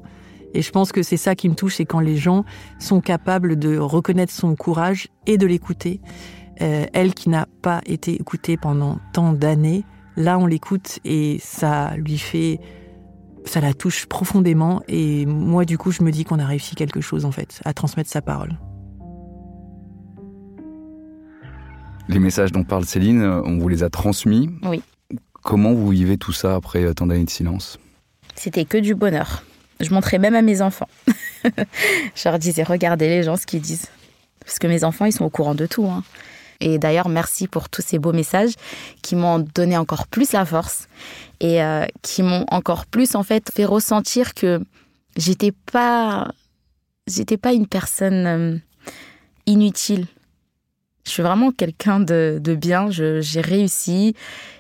Et 0.54 0.62
je 0.62 0.72
pense 0.72 0.92
que 0.92 1.04
c'est 1.04 1.18
ça 1.18 1.36
qui 1.36 1.50
me 1.50 1.56
touche, 1.56 1.76
c'est 1.78 1.86
quand 1.86 2.00
les 2.00 2.18
gens 2.18 2.44
sont 2.80 3.02
capables 3.02 3.58
de 3.58 3.78
reconnaître 3.78 4.34
son 4.34 4.56
courage 4.56 5.08
et 5.26 5.38
de 5.38 5.46
l'écouter. 5.46 6.02
Euh, 6.62 6.86
elle 6.94 7.14
qui 7.14 7.30
n'a 7.30 7.48
pas 7.62 7.82
été 7.86 8.14
écoutée 8.14 8.58
pendant 8.58 9.00
tant 9.14 9.34
d'années, 9.34 9.84
là 10.16 10.38
on 10.38 10.46
l'écoute 10.46 11.00
et 11.06 11.38
ça 11.42 11.96
lui 11.96 12.18
fait, 12.18 12.60
ça 13.46 13.62
la 13.62 13.74
touche 13.74 14.06
profondément. 14.06 14.82
Et 14.88 15.26
moi 15.26 15.66
du 15.66 15.78
coup 15.78 15.92
je 15.92 16.04
me 16.04 16.12
dis 16.12 16.24
qu'on 16.24 16.40
a 16.40 16.46
réussi 16.46 16.76
quelque 16.76 17.02
chose 17.02 17.26
en 17.26 17.32
fait, 17.32 17.62
à 17.66 17.74
transmettre 17.74 18.10
sa 18.10 18.22
parole. 18.22 18.60
Les 22.10 22.20
messages 22.20 22.52
dont 22.52 22.64
parle 22.64 22.86
Céline, 22.86 23.22
euh, 23.22 23.42
on 23.46 23.58
vous 23.58 23.70
les 23.70 23.84
a 23.84 23.90
transmis. 23.90 24.50
Oui. 24.64 24.84
Comment 25.44 25.74
vous 25.74 25.90
vivez 25.90 26.18
tout 26.18 26.34
ça 26.34 26.56
après 26.56 26.84
euh, 26.84 26.94
tant 26.94 27.08
d'années 27.08 27.24
de 27.24 27.30
silence? 27.30 27.80
C'était 28.36 28.66
que 28.66 28.78
du 28.78 28.96
bonheur. 28.96 29.44
Je 29.82 29.94
montrais 29.94 30.20
même 30.20 30.36
à 30.36 30.42
mes 30.42 30.62
enfants. 30.62 30.90
je 31.44 32.30
leur 32.30 32.40
disais, 32.40 32.64
regardez 32.64 33.08
les 33.08 33.24
gens 33.24 33.36
ce 33.36 33.46
qu'ils 33.46 33.62
disent. 33.62 33.88
Parce 34.46 34.60
que 34.60 34.68
mes 34.68 34.84
enfants, 34.84 35.06
ils 35.06 35.14
sont 35.14 35.26
au 35.26 35.30
courant 35.30 35.56
de 35.56 35.66
tout. 35.66 35.86
hein. 35.86 36.04
Et 36.62 36.78
d'ailleurs, 36.78 37.10
merci 37.10 37.48
pour 37.48 37.70
tous 37.70 37.82
ces 37.82 37.98
beaux 38.00 38.14
messages 38.14 38.54
qui 39.02 39.16
m'ont 39.16 39.40
donné 39.40 39.78
encore 39.78 40.08
plus 40.08 40.32
la 40.32 40.46
force 40.46 40.88
et 41.40 41.62
euh, 41.64 41.86
qui 42.04 42.22
m'ont 42.22 42.46
encore 42.50 42.86
plus 42.86 43.16
en 43.16 43.24
fait 43.24 43.52
fait 43.52 43.66
ressentir 43.66 44.36
que 44.36 44.62
j'étais 45.18 45.52
pas 45.52 46.32
j'étais 47.08 47.38
pas 47.38 47.54
une 47.54 47.68
personne 47.68 48.28
euh, 48.28 48.58
inutile. 49.48 50.06
Je 51.04 51.10
suis 51.10 51.24
vraiment 51.24 51.52
quelqu'un 51.52 52.00
de, 52.00 52.40
de, 52.40 52.54
bien. 52.54 52.92
J'ai 52.92 53.42
réussi, 53.42 54.16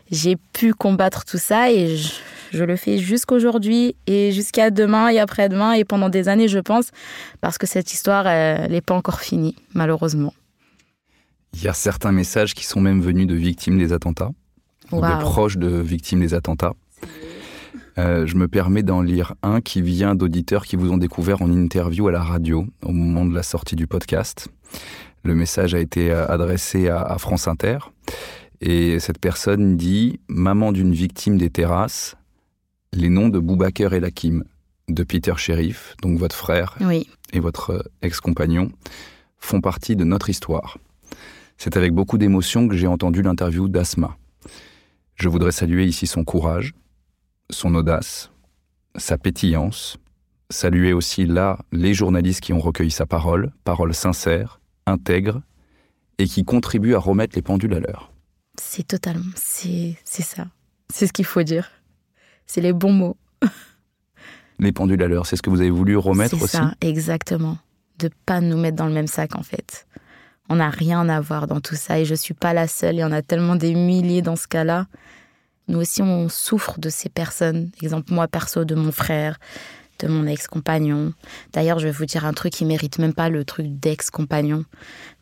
j'ai 0.10 0.36
pu 0.54 0.74
combattre 0.74 1.24
tout 1.24 1.38
ça 1.38 1.72
et 1.72 1.98
je, 1.98 2.10
je 2.52 2.64
le 2.64 2.76
fais 2.76 2.98
jusqu'aujourd'hui 2.98 3.96
et 4.08 4.32
jusqu'à 4.32 4.70
demain 4.70 5.10
et 5.10 5.20
après-demain 5.20 5.74
et 5.74 5.86
pendant 5.86 6.10
des 6.10 6.28
années, 6.28 6.48
je 6.48 6.60
pense, 6.60 6.92
parce 7.40 7.58
que 7.58 7.66
cette 7.66 7.92
histoire, 7.94 8.28
elle 8.28 8.72
n'est 8.72 8.82
pas 8.82 8.96
encore 8.96 9.22
finie, 9.22 9.56
malheureusement. 9.74 10.34
Il 11.54 11.64
y 11.64 11.68
a 11.68 11.74
certains 11.74 12.12
messages 12.12 12.54
qui 12.54 12.66
sont 12.66 12.80
même 12.80 13.02
venus 13.02 13.28
de 13.28 13.36
victimes 13.36 13.78
des 13.78 13.94
attentats, 13.94 14.32
ou 14.92 15.02
de 15.02 15.22
proches 15.22 15.58
de 15.58 15.68
victimes 15.68 16.20
des 16.20 16.34
attentats. 16.34 16.74
Euh, 17.98 18.26
je 18.26 18.36
me 18.36 18.48
permets 18.48 18.84
d'en 18.84 19.02
lire 19.02 19.34
un 19.44 19.60
qui 19.62 19.82
vient 19.82 20.16
d'auditeurs 20.16 20.66
qui 20.66 20.76
vous 20.76 20.92
ont 20.92 20.98
découvert 20.98 21.42
en 21.42 21.52
interview 21.52 22.08
à 22.08 22.12
la 22.12 22.22
radio 22.22 22.66
au 22.84 22.92
moment 22.92 23.26
de 23.26 23.36
la 23.36 23.44
sortie 23.44 23.76
du 23.76 23.86
podcast. 23.86 24.48
Le 25.24 25.36
message 25.36 25.76
a 25.76 25.80
été 25.80 26.12
euh, 26.12 26.26
adressé 26.28 26.88
à, 26.88 27.18
France 27.18 27.48
Inter 27.48 27.80
et 28.62 29.00
cette 29.00 29.20
personne 29.20 29.76
dit 29.76 30.20
Maman 30.30 30.72
d'une 30.72 30.94
victime 30.94 31.38
des 31.38 31.50
terrasses, 31.50 32.16
les 32.94 33.10
noms 33.10 33.30
de 33.30 33.40
Boubaker 33.40 33.94
et 33.94 34.00
Lakim, 34.00 34.44
de 34.90 35.04
Peter 35.04 35.34
Sheriff, 35.38 35.96
donc 36.02 36.18
votre 36.18 36.36
frère 36.36 36.78
et 37.32 37.40
votre 37.40 37.72
euh, 37.72 37.84
ex-compagnon, 38.02 38.72
font 39.38 39.62
partie 39.62 39.96
de 39.96 40.04
notre 40.04 40.30
histoire. 40.30 40.78
C'est 41.58 41.78
avec 41.78 41.94
beaucoup 41.94 42.18
d'émotion 42.18 42.68
que 42.68 42.76
j'ai 42.76 42.88
entendu 42.88 43.22
l'interview 43.22 43.70
d'Asma. 43.70 44.18
Je 45.16 45.30
voudrais 45.30 45.52
saluer 45.52 45.86
ici 45.86 46.08
son 46.08 46.24
courage, 46.24 46.74
son 47.50 47.76
audace, 47.76 48.32
sa 48.96 49.18
pétillance, 49.18 49.98
saluer 50.50 50.94
aussi 50.94 51.26
là 51.26 51.60
les 51.72 51.94
journalistes 51.94 52.42
qui 52.42 52.54
ont 52.54 52.60
recueilli 52.60 52.92
sa 52.92 53.06
parole, 53.06 53.52
parole 53.64 53.94
sincère, 53.94 54.60
intègre, 54.86 55.42
et 56.18 56.26
qui 56.26 56.44
contribuent 56.44 56.96
à 56.96 57.00
remettre 57.00 57.36
les 57.36 57.42
pendules 57.42 57.74
à 57.74 57.80
l'heure. 57.80 58.12
C'est 58.60 58.88
totalement, 58.88 59.32
c'est 59.36 59.96
ça. 60.06 60.48
C'est 60.94 61.08
ce 61.08 61.14
qu'il 61.14 61.26
faut 61.26 61.44
dire. 61.44 61.72
C'est 62.52 62.60
les 62.60 62.74
bons 62.74 62.92
mots. 62.92 63.16
les 64.60 64.74
pendules 64.74 65.02
à 65.02 65.08
l'heure, 65.08 65.26
c'est 65.26 65.38
ce 65.38 65.42
que 65.42 65.50
vous 65.50 65.62
avez 65.62 65.70
voulu 65.70 65.96
remettre 65.96 66.36
aussi 66.36 66.48
C'est 66.48 66.58
ça, 66.58 66.74
exactement. 66.82 67.58
De 67.98 68.10
pas 68.26 68.42
nous 68.42 68.58
mettre 68.58 68.76
dans 68.76 68.88
le 68.88 68.92
même 68.92 69.08
sac, 69.08 69.38
en 69.38 69.42
fait. 69.42 69.88
On 70.50 70.58
n'a 70.58 70.70
rien 70.70 71.08
à 71.08 71.22
voir 71.22 71.48
dans 71.48 71.62
tout 71.62 71.76
ça 71.76 71.98
et 71.98 72.04
je 72.04 72.14
suis 72.14 72.34
pas 72.34 72.54
la 72.54 72.68
seule. 72.68 72.96
Il 72.96 73.00
y 73.00 73.04
en 73.06 73.14
a 73.14 73.22
tellement 73.22 73.56
des 73.56 73.74
milliers 73.74 74.22
dans 74.22 74.36
ce 74.36 74.50
cas-là. 74.50 74.88
Nous 75.70 75.80
aussi, 75.80 76.02
on 76.02 76.28
souffre 76.28 76.78
de 76.78 76.90
ces 76.90 77.08
personnes. 77.08 77.72
Exemple, 77.82 78.14
moi, 78.14 78.28
perso, 78.28 78.66
de 78.66 78.76
mon 78.76 78.92
frère, 78.92 79.40
de 80.00 80.10
mon 80.10 80.28
ex-compagnon. 80.28 81.14
D'ailleurs, 81.54 81.80
je 81.80 81.86
vais 81.86 81.94
vous 81.94 82.06
dire 82.06 82.26
un 82.26 82.34
truc 82.34 82.52
qui 82.52 82.66
mérite 82.66 83.00
même 83.00 83.14
pas 83.14 83.30
le 83.30 83.46
truc 83.46 83.68
d'ex-compagnon. 83.80 84.66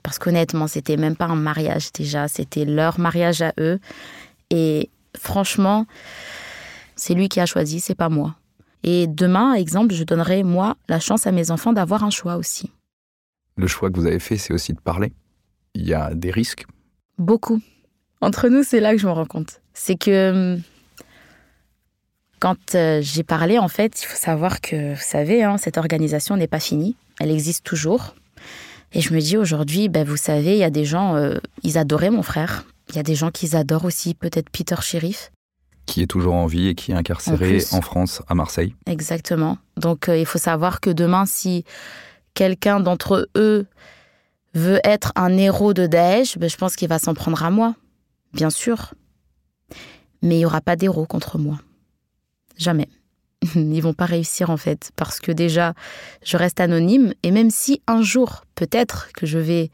Parce 0.02 0.18
qu'honnêtement, 0.18 0.66
c'était 0.66 0.98
même 0.98 1.16
pas 1.16 1.26
un 1.26 1.36
mariage 1.36 1.92
déjà. 1.92 2.28
C'était 2.28 2.66
leur 2.66 3.00
mariage 3.00 3.44
à 3.44 3.54
eux. 3.60 3.80
Et 4.50 4.90
franchement, 5.16 5.86
c'est 7.00 7.14
lui 7.14 7.30
qui 7.30 7.40
a 7.40 7.46
choisi, 7.46 7.80
c'est 7.80 7.96
pas 7.96 8.10
moi. 8.10 8.36
Et 8.84 9.08
demain, 9.08 9.54
exemple, 9.54 9.94
je 9.94 10.04
donnerai, 10.04 10.44
moi, 10.44 10.76
la 10.88 11.00
chance 11.00 11.28
à 11.28 11.32
mes 11.32 11.52
enfants 11.52 11.74
d'avoir 11.74 12.04
un 12.04 12.10
choix 12.10 12.36
aussi. 12.36 12.72
Le 13.58 13.68
choix 13.68 13.90
que 13.90 14.00
vous 14.00 14.06
avez 14.06 14.20
fait, 14.20 14.38
c'est 14.38 14.54
aussi 14.54 14.74
de 14.74 14.80
parler. 14.80 15.14
Il 15.74 15.88
y 15.88 15.94
a 15.94 16.14
des 16.14 16.32
risques. 16.32 16.66
Beaucoup. 17.18 17.62
Entre 18.22 18.50
nous, 18.50 18.64
c'est 18.64 18.80
là 18.80 18.94
que 18.94 18.98
je 18.98 19.08
me 19.08 19.12
rends 19.12 19.26
compte. 19.26 19.62
C'est 19.74 19.96
que 19.96 20.56
hum, 20.56 20.62
quand 22.40 22.76
euh, 22.76 23.00
j'ai 23.02 23.24
parlé, 23.24 23.60
en 23.60 23.68
fait, 23.68 24.02
il 24.02 24.06
faut 24.06 24.18
savoir 24.18 24.62
que, 24.62 24.94
vous 24.94 25.02
savez, 25.02 25.44
hein, 25.44 25.58
cette 25.58 25.78
organisation 25.78 26.38
n'est 26.38 26.48
pas 26.48 26.60
finie. 26.60 26.96
Elle 27.20 27.32
existe 27.32 27.66
toujours. 27.66 28.16
Et 28.94 29.02
je 29.02 29.14
me 29.14 29.20
dis 29.20 29.38
aujourd'hui, 29.38 29.90
ben, 29.90 30.06
vous 30.06 30.18
savez, 30.18 30.54
il 30.54 30.60
y 30.60 30.64
a 30.64 30.70
des 30.70 30.86
gens, 30.86 31.16
euh, 31.16 31.38
ils 31.64 31.78
adoraient 31.78 32.10
mon 32.10 32.24
frère. 32.24 32.66
Il 32.90 32.96
y 32.96 33.00
a 33.00 33.04
des 33.04 33.16
gens 33.16 33.30
qui 33.30 33.56
adorent 33.56 33.86
aussi 33.86 34.16
peut-être 34.16 34.50
Peter 34.50 34.78
Sheriff. 34.82 35.32
Qui 35.90 36.04
est 36.04 36.08
toujours 36.08 36.36
en 36.36 36.46
vie 36.46 36.68
et 36.68 36.76
qui 36.76 36.92
est 36.92 36.96
incarcéré 36.96 37.64
en, 37.72 37.82
France, 37.82 38.22
à 38.28 38.36
Marseille. 38.36 38.76
Exactement. 38.86 39.58
Donc 39.76 40.08
euh, 40.08 40.18
il 40.18 40.26
faut 40.28 40.38
savoir 40.38 40.82
que 40.82 40.92
demain, 40.92 41.26
si 41.26 41.66
quelqu'un 42.36 42.80
d'entre 42.80 43.28
eux 43.36 43.66
veut 44.54 44.80
être 44.84 45.12
un 45.16 45.36
héros 45.36 45.74
de 45.74 45.88
Daesh, 45.88 46.38
ben, 46.38 46.48
je 46.48 46.58
pense 46.58 46.76
qu'il 46.76 46.88
va 46.88 47.00
s'en 47.00 47.16
prendre 47.16 47.44
à 47.44 47.50
moi, 47.50 47.74
bien 48.34 48.52
sûr. 48.52 48.94
Mais 50.22 50.36
il 50.36 50.40
n'y 50.40 50.46
aura 50.46 50.62
pas 50.62 50.76
d'héros 50.76 51.08
contre 51.08 51.40
moi. 51.40 51.58
Jamais. 52.56 52.88
Ils 53.56 53.82
vont 53.82 53.94
pas 53.94 54.06
réussir 54.06 54.52
en 54.52 54.58
fait, 54.58 54.92
parce 54.96 55.20
que 55.20 55.32
déjà, 55.32 55.74
je 56.24 56.38
reste 56.38 56.60
anonyme, 56.60 57.14
et 57.24 57.32
même 57.32 57.50
si 57.50 57.82
un 57.88 58.04
jour, 58.04 58.44
peut-être 58.54 59.12
que 59.14 59.26
je 59.26 59.40
vais 59.40 59.72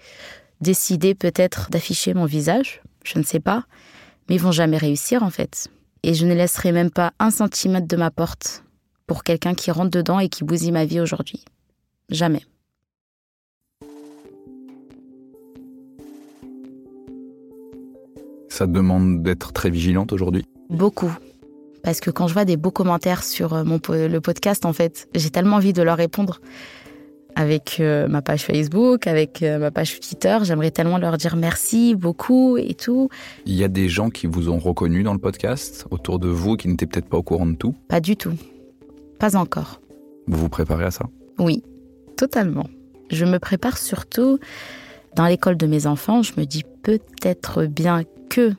décider 0.61 1.13
peut-être 1.13 1.69
d'afficher 1.71 2.13
mon 2.13 2.25
visage, 2.25 2.81
je 3.03 3.19
ne 3.19 3.23
sais 3.23 3.41
pas, 3.41 3.65
mais 4.29 4.35
ils 4.35 4.41
vont 4.41 4.53
jamais 4.53 4.77
réussir 4.77 5.23
en 5.23 5.29
fait. 5.29 5.67
Et 6.07 6.13
je 6.13 6.27
ne 6.27 6.35
laisserai 6.35 6.71
même 6.71 6.91
pas 6.91 7.13
un 7.17 7.31
centimètre 7.31 7.87
de 7.87 7.95
ma 7.97 8.11
porte 8.11 8.63
pour 9.07 9.23
quelqu'un 9.23 9.55
qui 9.55 9.71
rentre 9.71 9.89
dedans 9.89 10.19
et 10.19 10.29
qui 10.29 10.43
bousille 10.43 10.71
ma 10.71 10.85
vie 10.85 10.99
aujourd'hui. 10.99 11.43
Jamais. 12.09 12.43
Ça 18.49 18.67
demande 18.67 19.23
d'être 19.23 19.51
très 19.51 19.71
vigilante 19.71 20.13
aujourd'hui? 20.13 20.45
Beaucoup. 20.69 21.11
Parce 21.81 21.99
que 22.01 22.11
quand 22.11 22.27
je 22.27 22.35
vois 22.35 22.45
des 22.45 22.55
beaux 22.55 22.69
commentaires 22.69 23.23
sur 23.23 23.55
euh, 23.55 23.63
mon, 23.63 23.79
le 23.89 24.19
podcast, 24.19 24.67
en 24.67 24.73
fait, 24.73 25.09
j'ai 25.15 25.31
tellement 25.31 25.55
envie 25.55 25.73
de 25.73 25.81
leur 25.81 25.97
répondre 25.97 26.39
avec 27.35 27.77
euh, 27.79 28.07
ma 28.07 28.21
page 28.21 28.45
Facebook, 28.45 29.07
avec 29.07 29.43
euh, 29.43 29.59
ma 29.59 29.71
page 29.71 29.99
Twitter. 29.99 30.37
J'aimerais 30.43 30.71
tellement 30.71 30.97
leur 30.97 31.17
dire 31.17 31.35
merci 31.35 31.95
beaucoup 31.95 32.57
et 32.57 32.73
tout. 32.73 33.09
Il 33.45 33.55
y 33.55 33.63
a 33.63 33.67
des 33.67 33.89
gens 33.89 34.09
qui 34.09 34.27
vous 34.27 34.49
ont 34.49 34.57
reconnu 34.57 35.03
dans 35.03 35.13
le 35.13 35.19
podcast 35.19 35.85
autour 35.91 36.19
de 36.19 36.29
vous 36.29 36.55
qui 36.55 36.67
n'étaient 36.67 36.85
peut-être 36.85 37.09
pas 37.09 37.17
au 37.17 37.23
courant 37.23 37.45
de 37.45 37.55
tout? 37.55 37.75
Pas 37.87 37.99
du 37.99 38.15
tout. 38.15 38.33
Pas 39.19 39.35
encore. 39.35 39.81
Vous 40.27 40.39
vous 40.39 40.49
préparez 40.49 40.85
à 40.85 40.91
ça? 40.91 41.05
Oui, 41.37 41.63
totalement. 42.17 42.67
Je 43.11 43.25
me 43.25 43.37
prépare 43.37 43.77
surtout 43.77 44.39
dans 45.15 45.25
l'école 45.25 45.57
de 45.57 45.67
mes 45.67 45.87
enfants. 45.87 46.23
Je 46.23 46.33
me 46.37 46.45
dis 46.45 46.63
peut-être 46.83 47.65
bien 47.65 48.03
que 48.29 48.53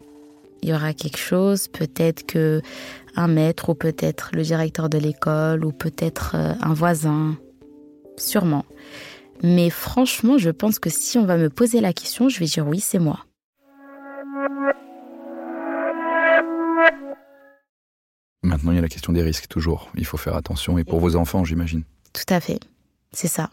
il 0.62 0.70
y 0.70 0.74
aura 0.74 0.94
quelque 0.94 1.18
chose, 1.18 1.68
peut-être 1.68 2.26
que 2.26 2.60
un 3.14 3.28
maître 3.28 3.70
ou 3.70 3.74
peut-être 3.74 4.30
le 4.32 4.42
directeur 4.42 4.88
de 4.88 4.98
l'école 4.98 5.64
ou 5.64 5.72
peut-être 5.72 6.32
euh, 6.34 6.54
un 6.60 6.74
voisin, 6.74 7.36
sûrement. 8.16 8.64
Mais 9.42 9.70
franchement, 9.70 10.38
je 10.38 10.50
pense 10.50 10.78
que 10.78 10.90
si 10.90 11.18
on 11.18 11.24
va 11.24 11.36
me 11.36 11.50
poser 11.50 11.80
la 11.80 11.92
question, 11.92 12.28
je 12.28 12.38
vais 12.38 12.46
dire 12.46 12.66
oui, 12.66 12.80
c'est 12.80 12.98
moi. 12.98 13.24
Maintenant, 18.42 18.72
il 18.72 18.76
y 18.76 18.78
a 18.78 18.82
la 18.82 18.88
question 18.88 19.12
des 19.12 19.22
risques, 19.22 19.48
toujours. 19.48 19.90
Il 19.96 20.06
faut 20.06 20.16
faire 20.16 20.36
attention, 20.36 20.78
et 20.78 20.84
pour 20.84 21.00
vos 21.00 21.16
enfants, 21.16 21.44
j'imagine. 21.44 21.82
Tout 22.12 22.32
à 22.32 22.40
fait, 22.40 22.60
c'est 23.12 23.28
ça 23.28 23.50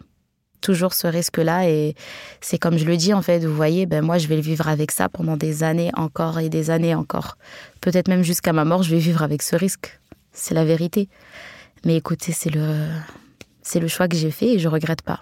toujours 0.64 0.94
ce 0.94 1.06
risque-là. 1.06 1.70
Et 1.70 1.94
c'est 2.42 2.58
comme 2.58 2.78
je 2.78 2.86
le 2.86 2.98
dis, 2.98 3.14
en 3.14 3.22
fait, 3.22 3.46
vous 3.46 3.56
voyez, 3.56 3.86
ben 3.86 4.04
moi, 4.04 4.18
je 4.18 4.28
vais 4.28 4.36
le 4.36 4.42
vivre 4.42 4.68
avec 4.68 4.92
ça 4.92 5.10
pendant 5.10 5.38
des 5.38 5.62
années 5.62 5.92
encore 5.96 6.40
et 6.40 6.50
des 6.50 6.72
années 6.72 6.96
encore. 6.96 7.38
Peut-être 7.82 8.08
même 8.08 8.24
jusqu'à 8.24 8.54
ma 8.54 8.66
mort, 8.66 8.82
je 8.82 8.90
vais 8.90 9.00
vivre 9.00 9.22
avec 9.22 9.44
ce 9.44 9.56
risque. 9.56 10.00
C'est 10.32 10.56
la 10.56 10.66
vérité. 10.66 11.10
Mais 11.86 11.98
écoutez, 11.98 12.32
c'est 12.32 12.50
le, 12.50 12.88
c'est 13.64 13.80
le 13.80 13.88
choix 13.88 14.08
que 14.08 14.16
j'ai 14.16 14.32
fait 14.32 14.54
et 14.54 14.60
je 14.60 14.68
regrette 14.68 15.02
pas. 15.02 15.20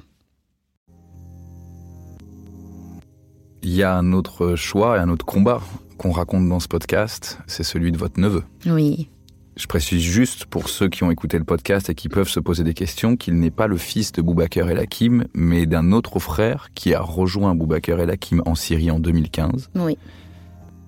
Il 3.63 3.71
y 3.73 3.83
a 3.83 3.95
un 3.95 4.11
autre 4.11 4.55
choix 4.55 4.97
et 4.97 4.99
un 4.99 5.09
autre 5.09 5.25
combat 5.25 5.61
qu'on 5.97 6.11
raconte 6.11 6.49
dans 6.49 6.59
ce 6.59 6.67
podcast, 6.67 7.37
c'est 7.45 7.63
celui 7.63 7.91
de 7.91 7.97
votre 7.97 8.19
neveu. 8.19 8.43
Oui. 8.65 9.07
Je 9.55 9.67
précise 9.67 10.01
juste 10.01 10.45
pour 10.45 10.69
ceux 10.69 10.89
qui 10.89 11.03
ont 11.03 11.11
écouté 11.11 11.37
le 11.37 11.43
podcast 11.43 11.89
et 11.89 11.95
qui 11.95 12.09
peuvent 12.09 12.29
se 12.29 12.39
poser 12.39 12.63
des 12.63 12.73
questions 12.73 13.15
qu'il 13.15 13.35
n'est 13.35 13.51
pas 13.51 13.67
le 13.67 13.77
fils 13.77 14.11
de 14.11 14.21
Boubaker 14.23 14.67
El 14.69 14.79
Hakim, 14.79 15.25
mais 15.35 15.67
d'un 15.67 15.91
autre 15.91 16.17
frère 16.17 16.69
qui 16.73 16.95
a 16.95 17.01
rejoint 17.01 17.53
Boubaker 17.53 17.99
El 17.99 18.09
Hakim 18.09 18.41
en 18.45 18.55
Syrie 18.55 18.89
en 18.89 18.99
2015. 18.99 19.69
Oui. 19.75 19.97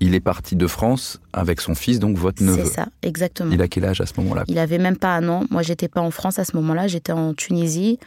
Il 0.03 0.15
est 0.15 0.19
parti 0.19 0.57
de 0.57 0.67
France 0.67 1.21
avec 1.31 1.61
son 1.61 1.75
fils, 1.75 1.97
donc 1.97 2.17
votre 2.17 2.43
neveu. 2.43 2.65
C'est 2.65 2.73
ça, 2.73 2.87
exactement. 3.03 3.53
Il 3.53 3.61
a 3.61 3.69
quel 3.69 3.85
âge 3.85 4.01
à 4.01 4.05
ce 4.05 4.11
moment-là? 4.17 4.43
Il 4.49 4.59
avait 4.59 4.77
même 4.77 4.97
pas 4.97 5.15
un 5.15 5.29
an. 5.29 5.45
Moi, 5.49 5.61
j'étais 5.61 5.87
pas 5.87 6.01
en 6.01 6.11
France 6.11 6.39
à 6.39 6.43
ce 6.43 6.57
moment-là, 6.57 6.87
j'étais 6.87 7.13
en 7.13 7.33
Tunisie. 7.33 7.99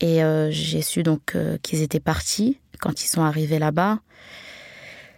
Et 0.00 0.22
euh, 0.22 0.52
j'ai 0.52 0.80
su 0.80 1.02
donc 1.02 1.34
euh, 1.34 1.56
qu'ils 1.60 1.82
étaient 1.82 1.98
partis 1.98 2.60
quand 2.78 3.02
ils 3.02 3.08
sont 3.08 3.22
arrivés 3.22 3.58
là-bas. 3.58 3.98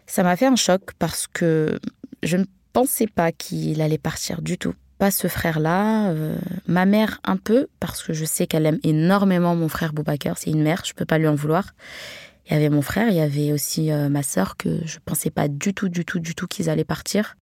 Ça 0.06 0.22
m'a 0.22 0.36
fait 0.36 0.46
un 0.46 0.56
choc 0.56 0.92
parce 0.98 1.26
que 1.26 1.78
je 2.22 2.38
ne 2.38 2.44
pensais 2.72 3.08
pas 3.08 3.30
qu'il 3.30 3.82
allait 3.82 3.98
partir 3.98 4.40
du 4.40 4.56
tout. 4.56 4.72
Pas 4.96 5.10
ce 5.10 5.28
frère-là, 5.28 6.08
euh, 6.12 6.38
ma 6.66 6.86
mère 6.86 7.20
un 7.24 7.36
peu, 7.36 7.66
parce 7.78 8.02
que 8.02 8.14
je 8.14 8.24
sais 8.24 8.46
qu'elle 8.46 8.64
aime 8.64 8.78
énormément 8.82 9.54
mon 9.54 9.68
frère 9.68 9.92
Boubacar, 9.92 10.38
c'est 10.38 10.48
une 10.48 10.62
mère, 10.62 10.82
je 10.86 10.94
peux 10.94 11.04
pas 11.04 11.18
lui 11.18 11.28
en 11.28 11.34
vouloir. 11.34 11.74
Il 12.48 12.52
y 12.52 12.56
avait 12.56 12.70
mon 12.70 12.82
frère, 12.82 13.08
il 13.08 13.14
y 13.16 13.20
avait 13.20 13.52
aussi 13.52 13.90
euh, 13.90 14.08
ma 14.08 14.22
sœur 14.22 14.56
que 14.56 14.80
je 14.86 14.98
pensais 15.04 15.30
pas 15.30 15.48
du 15.48 15.74
tout, 15.74 15.88
du 15.88 16.04
tout, 16.04 16.20
du 16.20 16.34
tout 16.34 16.46
qu'ils 16.46 16.70
allaient 16.70 16.84
partir. 16.84 17.36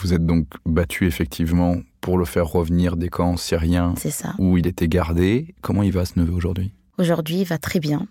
Vous 0.00 0.12
êtes 0.12 0.26
donc 0.26 0.46
battu 0.66 1.06
effectivement 1.06 1.76
pour 2.00 2.18
le 2.18 2.24
faire 2.24 2.46
revenir 2.46 2.96
des 2.96 3.08
camps 3.08 3.36
syriens 3.36 3.94
C'est 3.96 4.10
ça. 4.10 4.34
où 4.38 4.58
il 4.58 4.66
était 4.66 4.88
gardé. 4.88 5.54
Comment 5.62 5.82
il 5.82 5.92
va 5.92 6.04
ce 6.04 6.18
neveu 6.18 6.32
aujourd'hui? 6.32 6.72
Aujourd'hui, 6.98 7.40
il 7.40 7.44
va 7.44 7.58
très 7.58 7.80
bien. 7.80 8.06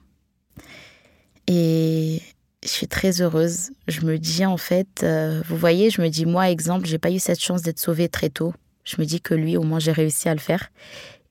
Et 1.48 2.22
je 2.64 2.70
suis 2.70 2.88
très 2.88 3.22
heureuse. 3.22 3.72
Je 3.88 4.02
me 4.02 4.18
dis 4.18 4.46
en 4.46 4.58
fait, 4.58 5.04
euh, 5.04 5.42
vous 5.48 5.58
voyez, 5.58 5.90
je 5.90 6.02
me 6.02 6.10
dis 6.10 6.26
moi 6.26 6.50
exemple, 6.50 6.88
j'ai 6.88 6.98
pas 6.98 7.12
eu 7.12 7.20
cette 7.20 7.42
chance 7.42 7.62
d'être 7.62 7.80
sauvée 7.80 8.10
très 8.10 8.30
tôt. 8.30 8.54
Je 8.84 8.96
me 9.00 9.06
dis 9.06 9.20
que 9.22 9.34
lui, 9.34 9.58
au 9.58 9.64
moins, 9.64 9.80
j'ai 9.80 9.92
réussi 9.92 10.30
à 10.30 10.34
le 10.34 10.40
faire. 10.40 10.70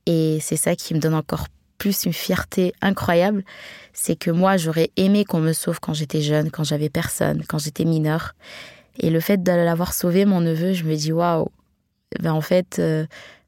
Et 0.05 0.39
c'est 0.41 0.57
ça 0.57 0.77
qui 0.77 0.95
me 0.95 1.01
donne 1.01 1.15
encore 1.15 1.49
plus 1.79 2.05
une 2.05 2.13
fierté 2.13 2.73
incroyable, 2.81 3.45
c'est 3.99 4.15
que 4.15 4.31
moi, 4.31 4.59
j'aurais 4.59 4.91
aimé 4.99 5.25
qu'on 5.25 5.41
me 5.41 5.55
sauve 5.55 5.81
quand 5.81 5.95
j'étais 5.95 6.21
jeune, 6.21 6.51
quand 6.51 6.65
j'avais 6.65 6.91
personne, 6.91 7.43
quand 7.49 7.59
j'étais 7.59 7.87
mineure. 7.87 8.35
Et 8.99 9.09
le 9.09 9.21
fait 9.21 9.43
de 9.43 9.51
l'avoir 9.51 9.95
sauvé, 9.95 10.27
mon 10.27 10.43
neveu, 10.43 10.75
je 10.75 10.85
me 10.85 10.95
dis 10.95 11.13
waouh. 11.13 11.49
Ben 12.21 12.33
en 12.33 12.43
fait, 12.43 12.79
euh, 12.79 13.07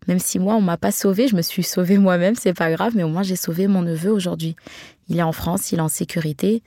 même 0.09 0.19
si 0.19 0.39
moi 0.39 0.55
on 0.57 0.63
m'a 0.63 0.79
pas 0.79 0.91
sauvé, 0.91 1.29
je 1.29 1.37
me 1.37 1.43
suis 1.43 1.63
sauvée 1.63 1.99
moi-même, 1.99 2.35
c'est 2.35 2.55
pas 2.55 2.73
grave, 2.73 2.95
mais 2.97 3.03
au 3.03 3.09
moins 3.09 3.23
j'ai 3.23 3.37
sauvé 3.37 3.67
mon 3.67 3.83
neveu 3.83 4.11
aujourd'hui. 4.11 4.57
Il 5.09 5.19
est 5.19 5.23
en 5.23 5.33
France, 5.33 5.71
il 5.71 5.79
est 5.79 5.83
en 5.83 5.89
sécurité. 5.89 6.63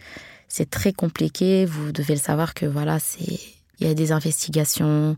C'est 0.47 0.69
très 0.69 0.93
compliqué. 0.93 1.65
Vous 1.65 1.91
devez 1.91 2.13
le 2.13 2.19
savoir 2.19 2.53
que 2.53 2.67
voilà, 2.67 2.99
c'est 2.99 3.39
il 3.79 3.87
y 3.87 3.89
a 3.89 3.95
des 3.95 4.11
investigations, 4.11 5.17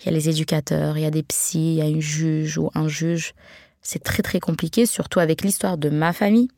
il 0.00 0.06
y 0.06 0.08
a 0.08 0.12
les 0.12 0.28
éducateurs, 0.28 0.96
il 0.96 1.02
y 1.02 1.06
a 1.06 1.10
des 1.10 1.24
psys, 1.24 1.74
il 1.74 1.78
y 1.78 1.82
a 1.82 1.88
une 1.88 2.00
juge 2.00 2.58
ou 2.58 2.70
un 2.76 2.86
juge. 2.86 3.34
C'est 3.82 4.04
très 4.04 4.22
très 4.22 4.38
compliqué, 4.38 4.86
surtout 4.86 5.18
avec 5.18 5.42
l'histoire 5.42 5.78
de 5.78 5.90
ma 5.90 6.12
famille. 6.12 6.48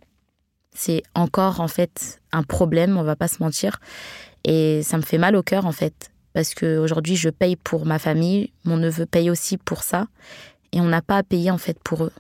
C'est 0.78 1.02
encore 1.14 1.61
en 1.61 1.68
fait 1.68 2.21
un 2.33 2.42
problème, 2.42 2.99
on 2.99 3.02
va 3.02 3.16
pas 3.16 3.28
se 3.28 3.42
mentir. 3.42 3.80
Et 4.45 4.83
ça 4.83 4.99
me 4.99 5.02
fait 5.02 5.16
mal 5.16 5.35
au 5.35 5.42
cœur 5.42 5.64
en 5.64 5.73
fait, 5.73 6.11
parce 6.35 6.54
qu'aujourd'hui 6.54 7.16
je 7.16 7.30
paye 7.30 7.56
pour 7.56 7.87
ma 7.87 7.99
famille, 7.99 8.52
mon 8.64 8.76
neveu 8.76 9.06
paye 9.06 9.30
aussi 9.30 9.56
pour 9.56 9.83
ça, 9.83 10.06
et 10.73 10.80
on 10.83 10.85
n'a 10.85 11.00
pas 11.00 11.16
à 11.16 11.23
payer 11.23 11.50
en 11.50 11.56
fait 11.56 11.78
pour 11.83 12.04
eux. 12.04 12.12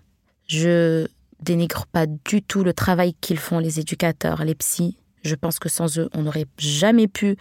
Je 0.48 1.06
dénigre 1.40 1.84
pas 1.86 2.06
du 2.06 2.40
tout 2.40 2.64
le 2.64 2.72
travail 2.72 3.12
qu'ils 3.20 3.38
font 3.38 3.58
les 3.58 3.78
éducateurs, 3.78 4.42
les 4.42 4.54
psys. 4.54 4.96
Je 5.22 5.34
pense 5.34 5.58
que 5.58 5.68
sans 5.68 5.98
eux, 5.98 6.08
on 6.14 6.22
n'aurait 6.22 6.46
jamais 6.56 7.08
pu, 7.08 7.36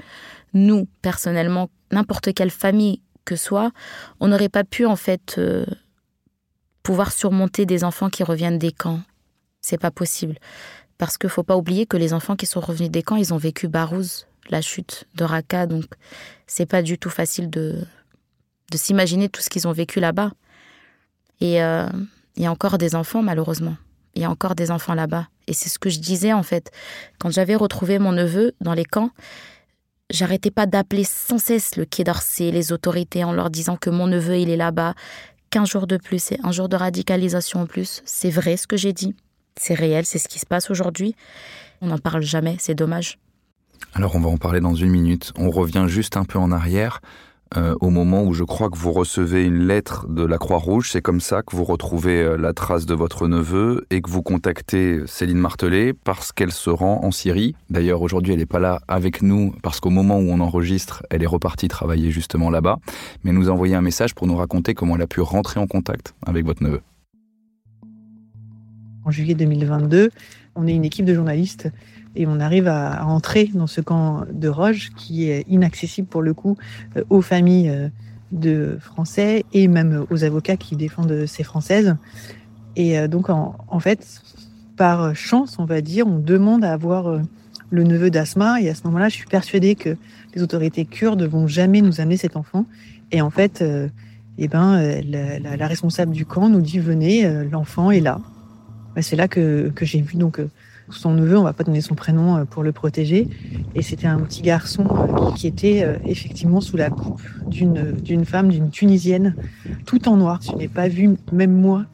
nous 0.53 0.85
personnellement, 1.01 1.69
n'importe 1.91 2.33
quelle 2.33 2.51
famille 2.51 3.01
que 3.23 3.37
soit, 3.37 3.71
on 4.19 4.27
n'aurait 4.27 4.49
pas 4.49 4.65
pu 4.65 4.85
en 4.85 4.97
fait 4.97 5.35
euh, 5.37 5.65
pouvoir 6.83 7.13
surmonter 7.13 7.65
des 7.65 7.85
enfants 7.85 8.09
qui 8.09 8.23
reviennent 8.23 8.59
des 8.59 8.73
camps. 8.73 8.99
C'est 9.61 9.79
pas 9.79 9.91
possible. 9.91 10.35
Parce 10.97 11.17
qu'il 11.17 11.29
faut 11.29 11.43
pas 11.43 11.57
oublier 11.57 11.85
que 11.85 11.97
les 11.97 12.13
enfants 12.13 12.35
qui 12.35 12.45
sont 12.45 12.61
revenus 12.61 12.91
des 12.91 13.03
camps, 13.03 13.17
ils 13.17 13.33
ont 13.33 13.37
vécu 13.37 13.67
Barouz, 13.67 14.27
la 14.49 14.61
chute 14.61 15.05
de 15.15 15.23
Raqqa, 15.23 15.65
donc 15.65 15.85
c'est 16.47 16.65
pas 16.65 16.81
du 16.81 16.97
tout 16.97 17.09
facile 17.09 17.49
de, 17.49 17.83
de 18.71 18.77
s'imaginer 18.77 19.29
tout 19.29 19.41
ce 19.41 19.49
qu'ils 19.49 19.67
ont 19.67 19.71
vécu 19.71 19.99
là-bas. 19.99 20.31
Et 21.41 21.61
euh, 21.61 21.87
il 22.35 22.43
y 22.43 22.45
a 22.45 22.51
encore 22.51 22.77
des 22.77 22.95
enfants, 22.95 23.21
malheureusement. 23.21 23.75
Il 24.15 24.21
y 24.21 24.25
a 24.25 24.29
encore 24.29 24.55
des 24.55 24.71
enfants 24.71 24.93
là-bas. 24.93 25.27
Et 25.47 25.53
c'est 25.53 25.69
ce 25.69 25.79
que 25.79 25.89
je 25.89 25.99
disais, 25.99 26.33
en 26.33 26.43
fait. 26.43 26.71
Quand 27.19 27.29
j'avais 27.29 27.55
retrouvé 27.55 27.99
mon 27.99 28.13
neveu 28.13 28.53
dans 28.61 28.73
les 28.73 28.85
camps, 28.85 29.09
j'arrêtais 30.09 30.51
pas 30.51 30.65
d'appeler 30.65 31.03
sans 31.03 31.37
cesse 31.37 31.75
le 31.75 31.85
Quai 31.85 32.03
d'Orsay, 32.03 32.51
les 32.51 32.71
autorités, 32.71 33.23
en 33.23 33.33
leur 33.33 33.49
disant 33.49 33.75
que 33.75 33.89
mon 33.89 34.07
neveu, 34.07 34.37
il 34.37 34.49
est 34.49 34.57
là-bas, 34.57 34.93
qu'un 35.49 35.65
jour 35.65 35.87
de 35.87 35.97
plus 35.97 36.31
et 36.31 36.39
un 36.43 36.51
jour 36.51 36.69
de 36.69 36.75
radicalisation 36.75 37.61
en 37.61 37.65
plus. 37.65 38.01
C'est 38.05 38.29
vrai 38.29 38.57
ce 38.57 38.67
que 38.67 38.77
j'ai 38.77 38.93
dit. 38.93 39.15
C'est 39.59 39.73
réel, 39.73 40.05
c'est 40.05 40.19
ce 40.19 40.27
qui 40.27 40.39
se 40.39 40.45
passe 40.45 40.69
aujourd'hui. 40.69 41.15
On 41.81 41.87
n'en 41.87 41.97
parle 41.97 42.21
jamais, 42.21 42.57
c'est 42.59 42.75
dommage. 42.75 43.17
Alors 43.93 44.15
on 44.15 44.19
va 44.19 44.29
en 44.29 44.37
parler 44.37 44.59
dans 44.59 44.75
une 44.75 44.89
minute. 44.89 45.31
On 45.37 45.49
revient 45.49 45.85
juste 45.87 46.17
un 46.17 46.25
peu 46.25 46.39
en 46.39 46.51
arrière. 46.51 47.01
Euh, 47.57 47.75
au 47.79 47.89
moment 47.89 48.23
où 48.23 48.33
je 48.33 48.43
crois 48.43 48.69
que 48.69 48.77
vous 48.77 48.91
recevez 48.91 49.45
une 49.45 49.67
lettre 49.67 50.07
de 50.09 50.23
la 50.23 50.37
Croix-Rouge. 50.37 50.89
C'est 50.91 51.01
comme 51.01 51.21
ça 51.21 51.43
que 51.43 51.55
vous 51.55 51.63
retrouvez 51.63 52.21
euh, 52.21 52.37
la 52.37 52.53
trace 52.53 52.85
de 52.85 52.95
votre 52.95 53.27
neveu 53.27 53.85
et 53.91 54.01
que 54.01 54.09
vous 54.09 54.23
contactez 54.23 55.01
Céline 55.05 55.37
Martelet 55.37 55.93
parce 55.93 56.31
qu'elle 56.31 56.51
se 56.51 56.71
rend 56.71 57.01
en 57.03 57.11
Syrie. 57.11 57.55
D'ailleurs, 57.69 58.01
aujourd'hui, 58.01 58.33
elle 58.33 58.39
n'est 58.39 58.47
pas 58.47 58.59
là 58.59 58.81
avec 58.87 59.21
nous 59.21 59.53
parce 59.61 59.79
qu'au 59.79 59.91
moment 59.91 60.17
où 60.17 60.29
on 60.31 60.39
enregistre, 60.39 61.03
elle 61.11 61.21
est 61.23 61.27
repartie 61.27 61.67
travailler 61.67 62.11
justement 62.11 62.49
là-bas. 62.49 62.77
Mais 63.23 63.29
elle 63.29 63.37
nous 63.37 63.49
a 63.49 63.53
envoyé 63.53 63.75
un 63.75 63.81
message 63.81 64.15
pour 64.15 64.25
nous 64.27 64.35
raconter 64.35 64.73
comment 64.73 64.95
elle 64.95 65.03
a 65.03 65.07
pu 65.07 65.21
rentrer 65.21 65.59
en 65.59 65.67
contact 65.67 66.15
avec 66.25 66.45
votre 66.45 66.63
neveu. 66.63 66.81
En 69.05 69.11
juillet 69.11 69.35
2022, 69.35 70.09
on 70.55 70.65
est 70.65 70.73
une 70.73 70.83
équipe 70.83 71.05
de 71.05 71.13
journalistes 71.13 71.69
et 72.15 72.25
on 72.25 72.39
arrive 72.39 72.67
à, 72.67 73.05
entrer 73.05 73.51
dans 73.53 73.67
ce 73.67 73.79
camp 73.81 74.23
de 74.31 74.47
Roche 74.47 74.91
qui 74.95 75.29
est 75.29 75.45
inaccessible 75.47 76.07
pour 76.07 76.23
le 76.23 76.33
coup 76.33 76.57
euh, 76.97 77.03
aux 77.11 77.21
familles 77.21 77.69
euh, 77.69 77.89
de 78.31 78.77
Français 78.81 79.45
et 79.53 79.67
même 79.67 80.05
aux 80.09 80.23
avocats 80.23 80.57
qui 80.57 80.75
défendent 80.75 81.27
ces 81.27 81.43
Françaises. 81.43 81.95
Et 82.75 82.97
euh, 82.97 83.07
donc 83.07 83.29
en, 83.29 83.79
fait, 83.79 84.23
par 84.75 85.15
chance, 85.15 85.59
on 85.59 85.65
va 85.65 85.81
dire, 85.81 86.07
on 86.07 86.17
demande 86.17 86.63
à 86.63 86.73
avoir 86.73 87.21
le 87.69 87.83
neveu 87.83 88.09
d'Asma 88.09 88.59
et 88.59 88.69
à 88.69 88.75
ce 88.75 88.85
moment-là, 88.85 89.09
je 89.09 89.15
suis 89.15 89.27
persuadée 89.27 89.75
que 89.75 89.97
les 90.33 90.41
autorités 90.41 90.85
kurdes 90.85 91.21
ne 91.21 91.27
vont 91.27 91.45
jamais 91.45 91.81
nous 91.81 92.01
amener 92.01 92.17
cet 92.17 92.35
enfant. 92.35 92.65
Et 93.11 93.21
en 93.21 93.29
fait, 93.29 93.63
eh 94.37 94.47
ben, 94.47 95.01
la, 95.03 95.55
la, 95.55 95.67
responsable 95.67 96.11
du 96.11 96.25
camp 96.25 96.49
nous 96.49 96.61
dit 96.61 96.79
venez, 96.79 97.45
l'enfant 97.49 97.91
est 97.91 98.01
là. 98.01 98.19
C'est 99.01 99.15
là 99.15 99.27
que, 99.27 99.69
que 99.75 99.85
j'ai 99.85 100.01
vu 100.01 100.17
donc 100.17 100.39
son 100.89 101.13
neveu, 101.13 101.37
on 101.37 101.43
va 101.43 101.53
pas 101.53 101.63
donner 101.63 101.81
son 101.81 101.95
prénom 101.95 102.37
euh, 102.37 102.45
pour 102.45 102.63
le 102.63 102.71
protéger. 102.71 103.27
Et 103.73 103.81
c'était 103.81 104.07
un 104.07 104.19
petit 104.19 104.41
garçon 104.41 104.85
euh, 104.85 105.31
qui 105.33 105.47
était 105.47 105.83
euh, 105.83 105.97
effectivement 106.05 106.61
sous 106.61 106.77
la 106.77 106.89
coupe 106.89 107.21
d'une 107.47 108.25
femme, 108.25 108.49
d'une 108.49 108.69
Tunisienne, 108.69 109.35
tout 109.85 110.07
en 110.07 110.17
noir. 110.17 110.39
Je 110.43 110.55
n'ai 110.55 110.67
pas 110.67 110.87
vu, 110.87 111.15
même 111.31 111.53
moi, 111.53 111.85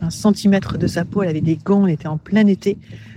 un 0.00 0.10
centimètre 0.10 0.78
de 0.78 0.86
sa 0.86 1.04
peau. 1.04 1.22
Elle 1.22 1.30
avait 1.30 1.40
des 1.40 1.56
gants, 1.56 1.86
elle 1.86 1.94
était 1.94 2.08
en 2.08 2.18
plein 2.18 2.46
été. 2.46 2.76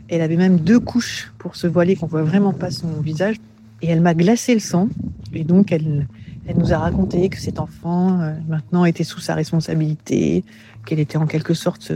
Elle 0.09 0.21
avait 0.21 0.37
même 0.37 0.59
deux 0.59 0.79
couches 0.79 1.31
pour 1.37 1.55
se 1.55 1.65
voiler, 1.65 1.95
qu'on 1.95 2.07
voit 2.07 2.23
vraiment 2.23 2.53
pas 2.53 2.71
son 2.71 3.01
visage. 3.01 3.37
Et 3.81 3.87
elle 3.87 4.01
m'a 4.01 4.13
glacé 4.13 4.53
le 4.53 4.59
sang. 4.59 4.89
Et 5.33 5.43
donc, 5.43 5.71
elle, 5.71 6.07
elle 6.47 6.57
nous 6.57 6.73
a 6.73 6.77
raconté 6.77 7.29
que 7.29 7.39
cet 7.39 7.59
enfant, 7.59 8.19
maintenant, 8.47 8.85
était 8.85 9.03
sous 9.03 9.19
sa 9.19 9.33
responsabilité, 9.33 10.43
qu'elle 10.85 10.99
était 10.99 11.17
en 11.17 11.25
quelque 11.25 11.53
sorte 11.53 11.91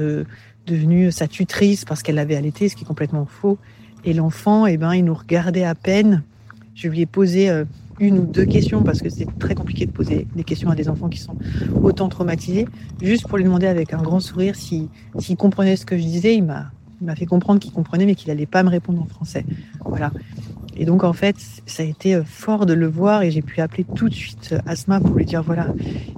devenue 0.67 1.11
sa 1.11 1.27
tutrice 1.27 1.85
parce 1.85 2.03
qu'elle 2.03 2.15
l'avait 2.15 2.35
allaité, 2.35 2.69
ce 2.69 2.75
qui 2.75 2.83
est 2.83 2.87
complètement 2.87 3.25
faux. 3.25 3.57
Et 4.05 4.13
l'enfant, 4.13 4.65
eh 4.67 4.77
ben, 4.77 4.93
il 4.93 5.05
nous 5.05 5.13
regardait 5.13 5.63
à 5.63 5.73
peine. 5.73 6.23
Je 6.75 6.87
lui 6.87 7.01
ai 7.01 7.05
posé 7.05 7.49
euh, 7.49 7.65
une 7.99 8.19
ou 8.19 8.25
deux 8.25 8.45
questions 8.45 8.83
parce 8.83 9.01
que 9.01 9.09
c'est 9.09 9.27
très 9.39 9.55
compliqué 9.55 9.85
de 9.85 9.91
poser 9.91 10.27
des 10.35 10.43
questions 10.43 10.69
à 10.69 10.75
des 10.75 10.89
enfants 10.89 11.09
qui 11.09 11.19
sont 11.19 11.35
autant 11.81 12.07
traumatisés. 12.09 12.67
Juste 13.01 13.27
pour 13.27 13.37
lui 13.37 13.43
demander 13.43 13.67
avec 13.67 13.93
un 13.93 14.01
grand 14.01 14.19
sourire 14.19 14.55
s'il 14.55 14.87
si, 15.17 15.35
comprenait 15.35 15.75
ce 15.75 15.85
que 15.85 15.97
je 15.97 16.03
disais. 16.03 16.35
Il 16.35 16.43
m'a, 16.43 16.71
m'a 17.01 17.15
fait 17.15 17.25
comprendre 17.25 17.59
qu'il 17.59 17.71
comprenait, 17.71 18.05
mais 18.05 18.15
qu'il 18.15 18.29
n'allait 18.29 18.45
pas 18.45 18.63
me 18.63 18.69
répondre 18.69 19.01
en 19.01 19.07
français. 19.07 19.45
Voilà. 19.83 20.11
Et 20.79 20.85
donc, 20.85 21.03
en 21.03 21.13
fait, 21.13 21.37
ça 21.65 21.81
a 21.81 21.85
été 21.85 22.13
euh, 22.13 22.23
fort 22.23 22.67
de 22.67 22.73
le 22.73 22.87
voir 22.87 23.23
et 23.23 23.31
j'ai 23.31 23.41
pu 23.41 23.61
appeler 23.61 23.85
tout 23.95 24.09
de 24.09 24.13
suite 24.13 24.49
euh, 24.51 24.59
Asma 24.67 24.99
pour 24.99 25.15
lui 25.15 25.25
dire 25.25 25.41
voilà, 25.41 25.73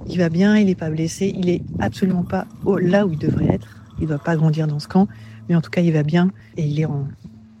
il 0.06 0.18
va 0.18 0.28
bien, 0.28 0.58
il 0.58 0.66
n'est 0.66 0.74
pas 0.74 0.90
blessé, 0.90 1.32
il 1.34 1.48
est 1.48 1.62
absolument 1.78 2.24
pas 2.24 2.46
là 2.78 3.06
où 3.06 3.12
il 3.12 3.18
devrait 3.18 3.48
être 3.48 3.79
il 4.00 4.04
ne 4.04 4.08
doit 4.08 4.18
pas 4.18 4.36
grandir 4.36 4.66
dans 4.66 4.78
ce 4.78 4.88
camp, 4.88 5.08
mais 5.48 5.54
en 5.54 5.60
tout 5.60 5.70
cas, 5.70 5.80
il 5.80 5.92
va 5.92 6.02
bien 6.02 6.30
et 6.56 6.64
il 6.64 6.80
est 6.80 6.86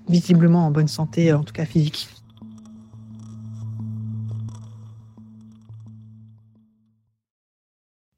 visiblement 0.08 0.66
en 0.66 0.70
bonne 0.70 0.88
santé, 0.88 1.32
en 1.32 1.44
tout 1.44 1.52
cas 1.52 1.64
physique. 1.64 2.08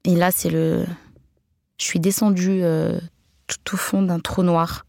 Et 0.05 0.17
là, 0.17 0.31
c'est 0.31 0.51
le. 0.51 0.85
Je 1.79 1.85
suis 1.85 2.01
descendue 2.01 2.63
euh, 2.63 2.99
tout 3.47 3.75
au 3.75 3.77
fond 3.77 4.03
d'un 4.03 4.21
trou 4.21 4.43
noir 4.43 4.85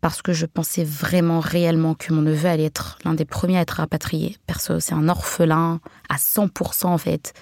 parce 0.00 0.22
que 0.22 0.32
je 0.32 0.46
pensais 0.46 0.84
vraiment 0.84 1.40
réellement 1.40 1.94
que 1.94 2.12
mon 2.12 2.22
neveu 2.22 2.48
allait 2.48 2.64
être 2.64 2.98
l'un 3.04 3.14
des 3.14 3.26
premiers 3.26 3.58
à 3.58 3.62
être 3.62 3.72
rapatrié. 3.72 4.36
Perso, 4.46 4.80
c'est 4.80 4.94
un 4.94 5.08
orphelin 5.08 5.80
à 6.08 6.16
100% 6.16 6.86
en 6.86 6.98
fait. 6.98 7.34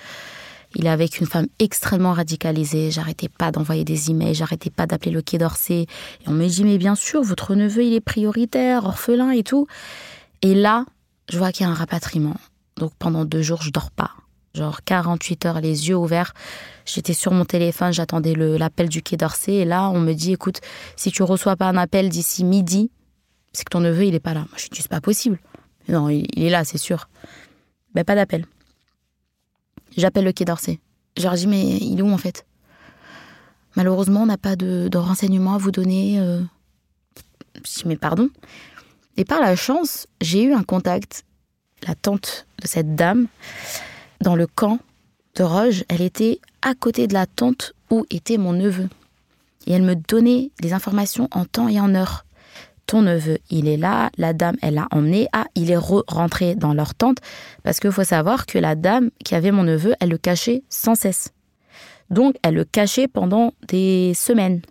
Il 0.78 0.86
est 0.86 0.90
avec 0.90 1.18
une 1.20 1.26
femme 1.26 1.48
extrêmement 1.58 2.12
radicalisée. 2.12 2.90
J'arrêtais 2.92 3.28
pas 3.28 3.50
d'envoyer 3.50 3.84
des 3.84 4.10
emails, 4.10 4.34
j'arrêtais 4.34 4.70
pas 4.70 4.86
d'appeler 4.86 5.10
le 5.10 5.22
Quai 5.22 5.36
d'Orsay. 5.36 5.82
Et 5.82 6.28
on 6.28 6.32
me 6.32 6.46
dit, 6.46 6.62
mais 6.62 6.78
bien 6.78 6.94
sûr, 6.94 7.22
votre 7.22 7.56
neveu, 7.56 7.84
il 7.84 7.94
est 7.94 8.00
prioritaire, 8.00 8.84
orphelin 8.84 9.32
et 9.32 9.42
tout. 9.42 9.66
Et 10.40 10.54
là, 10.54 10.86
je 11.28 11.36
vois 11.36 11.50
qu'il 11.50 11.66
y 11.66 11.68
a 11.68 11.72
un 11.72 11.74
rapatriement. 11.74 12.36
Donc 12.76 12.92
pendant 12.98 13.24
deux 13.24 13.42
jours, 13.42 13.60
je 13.60 13.70
dors 13.70 13.90
pas. 13.90 14.12
Genre 14.54 14.82
48 14.84 15.46
heures, 15.46 15.60
les 15.60 15.88
yeux 15.88 15.96
ouverts. 15.96 16.32
J'étais 16.86 17.12
sur 17.12 17.32
mon 17.32 17.44
téléphone, 17.44 17.92
j'attendais 17.92 18.34
l'appel 18.34 18.88
du 18.88 19.02
Quai 19.02 19.16
d'Orsay. 19.16 19.54
Et 19.54 19.64
là, 19.64 19.90
on 19.90 20.00
me 20.00 20.12
dit, 20.12 20.32
écoute, 20.32 20.60
si 20.94 21.10
tu 21.10 21.24
reçois 21.24 21.56
pas 21.56 21.66
un 21.66 21.76
appel 21.76 22.08
d'ici 22.08 22.44
midi, 22.44 22.90
c'est 23.52 23.64
que 23.64 23.70
ton 23.70 23.80
neveu, 23.80 24.04
il 24.04 24.14
est 24.14 24.20
pas 24.20 24.34
là. 24.34 24.40
Moi, 24.40 24.56
je 24.56 24.68
dis, 24.68 24.80
c'est 24.80 24.88
pas 24.88 25.00
possible. 25.00 25.40
Non, 25.88 26.08
il, 26.08 26.26
est 26.36 26.50
là, 26.50 26.64
c'est 26.64 26.78
sûr. 26.78 27.08
Ben, 27.94 28.04
pas 28.04 28.14
d'appel. 28.14 28.46
J'appelle 29.96 30.24
le 30.24 30.32
Quai 30.32 30.44
d'Orsay. 30.44 30.80
Je 31.16 31.22
leur 31.22 31.34
dis, 31.34 31.46
mais 31.46 31.76
il 31.78 31.98
est 31.98 32.02
où 32.02 32.10
en 32.10 32.18
fait? 32.18 32.46
Malheureusement, 33.76 34.22
on 34.22 34.26
n'a 34.26 34.38
pas 34.38 34.56
de, 34.56 34.96
renseignements 34.96 35.54
à 35.54 35.58
vous 35.58 35.70
donner. 35.70 36.18
Euh... 36.18 36.40
Je 37.56 37.60
dis, 37.60 37.82
mais 37.86 37.96
pardon 37.96 38.30
Et 39.16 39.24
par 39.24 39.40
la 39.40 39.56
chance, 39.56 40.06
j'ai 40.20 40.42
eu 40.44 40.52
un 40.52 40.62
contact. 40.62 41.24
La 41.86 41.94
tante 41.94 42.46
de 42.60 42.66
cette 42.66 42.96
dame, 42.96 43.28
dans 44.20 44.34
le 44.34 44.48
camp 44.48 44.80
de 45.36 45.44
Roge, 45.44 45.84
elle 45.88 46.02
était 46.02 46.40
à 46.60 46.74
côté 46.74 47.06
de 47.06 47.14
la 47.14 47.26
tente 47.26 47.72
où 47.90 48.04
était 48.10 48.36
mon 48.36 48.52
neveu. 48.52 48.88
Et 49.66 49.72
elle 49.72 49.82
me 49.82 49.94
donnait 49.94 50.50
des 50.60 50.72
informations 50.72 51.28
en 51.30 51.44
temps 51.44 51.68
et 51.68 51.78
en 51.78 51.94
heure. 51.94 52.24
Ton 52.88 53.02
neveu, 53.02 53.36
il 53.50 53.68
est 53.68 53.76
là, 53.76 54.08
la 54.16 54.32
dame, 54.32 54.56
elle 54.62 54.74
l'a 54.74 54.88
emmené, 54.90 55.28
ah, 55.34 55.44
il 55.54 55.70
est 55.70 55.76
rentré 55.76 56.54
dans 56.54 56.72
leur 56.72 56.94
tente, 56.94 57.18
parce 57.62 57.80
qu'il 57.80 57.92
faut 57.92 58.02
savoir 58.02 58.46
que 58.46 58.58
la 58.58 58.76
dame 58.76 59.10
qui 59.22 59.34
avait 59.34 59.50
mon 59.50 59.62
neveu, 59.62 59.94
elle 60.00 60.08
le 60.08 60.16
cachait 60.16 60.62
sans 60.70 60.94
cesse. 60.94 61.28
Donc, 62.08 62.36
elle 62.42 62.54
le 62.54 62.64
cachait 62.64 63.06
pendant 63.06 63.52
des 63.68 64.14
semaines 64.14 64.62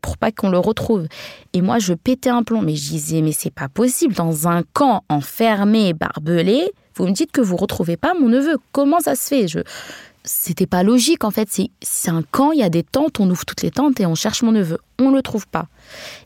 pour 0.00 0.16
pas 0.16 0.32
qu'on 0.32 0.48
le 0.48 0.58
retrouve. 0.58 1.06
Et 1.52 1.60
moi, 1.60 1.78
je 1.78 1.92
pétais 1.92 2.30
un 2.30 2.44
plomb, 2.44 2.62
mais 2.62 2.76
je 2.76 2.88
disais, 2.88 3.20
mais 3.20 3.32
c'est 3.32 3.52
pas 3.52 3.68
possible, 3.68 4.14
dans 4.14 4.48
un 4.48 4.62
camp 4.72 5.04
enfermé, 5.10 5.92
barbelé, 5.92 6.72
vous 6.94 7.06
me 7.06 7.12
dites 7.12 7.30
que 7.30 7.42
vous 7.42 7.56
retrouvez 7.56 7.98
pas 7.98 8.14
mon 8.14 8.30
neveu. 8.30 8.56
Comment 8.72 9.00
ça 9.00 9.14
se 9.14 9.28
fait? 9.28 9.48
Je 9.48 9.58
c'était 10.24 10.66
pas 10.66 10.82
logique 10.82 11.24
en 11.24 11.30
fait. 11.30 11.48
C'est 11.80 12.10
un 12.10 12.22
camp, 12.22 12.52
il 12.52 12.60
y 12.60 12.62
a 12.62 12.68
des 12.68 12.82
tentes, 12.82 13.20
on 13.20 13.30
ouvre 13.30 13.44
toutes 13.44 13.62
les 13.62 13.70
tentes 13.70 14.00
et 14.00 14.06
on 14.06 14.14
cherche 14.14 14.42
mon 14.42 14.52
neveu. 14.52 14.78
On 14.98 15.10
le 15.10 15.22
trouve 15.22 15.46
pas. 15.46 15.66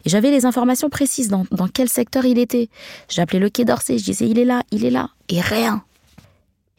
Et 0.04 0.11
j'avais 0.11 0.30
les 0.30 0.46
informations 0.46 0.88
précises 0.88 1.28
dans, 1.28 1.46
dans 1.50 1.68
quel 1.68 1.88
secteur 1.88 2.24
il 2.24 2.38
était. 2.38 2.68
J'appelais 3.09 3.38
le 3.38 3.50
quai 3.50 3.64
d'Orsay, 3.64 3.98
je 3.98 4.04
disais 4.04 4.28
il 4.28 4.38
est 4.38 4.44
là, 4.44 4.62
il 4.70 4.85
est 4.85 4.90
là. 4.90 5.11
Et 5.28 5.40
rien. 5.40 5.85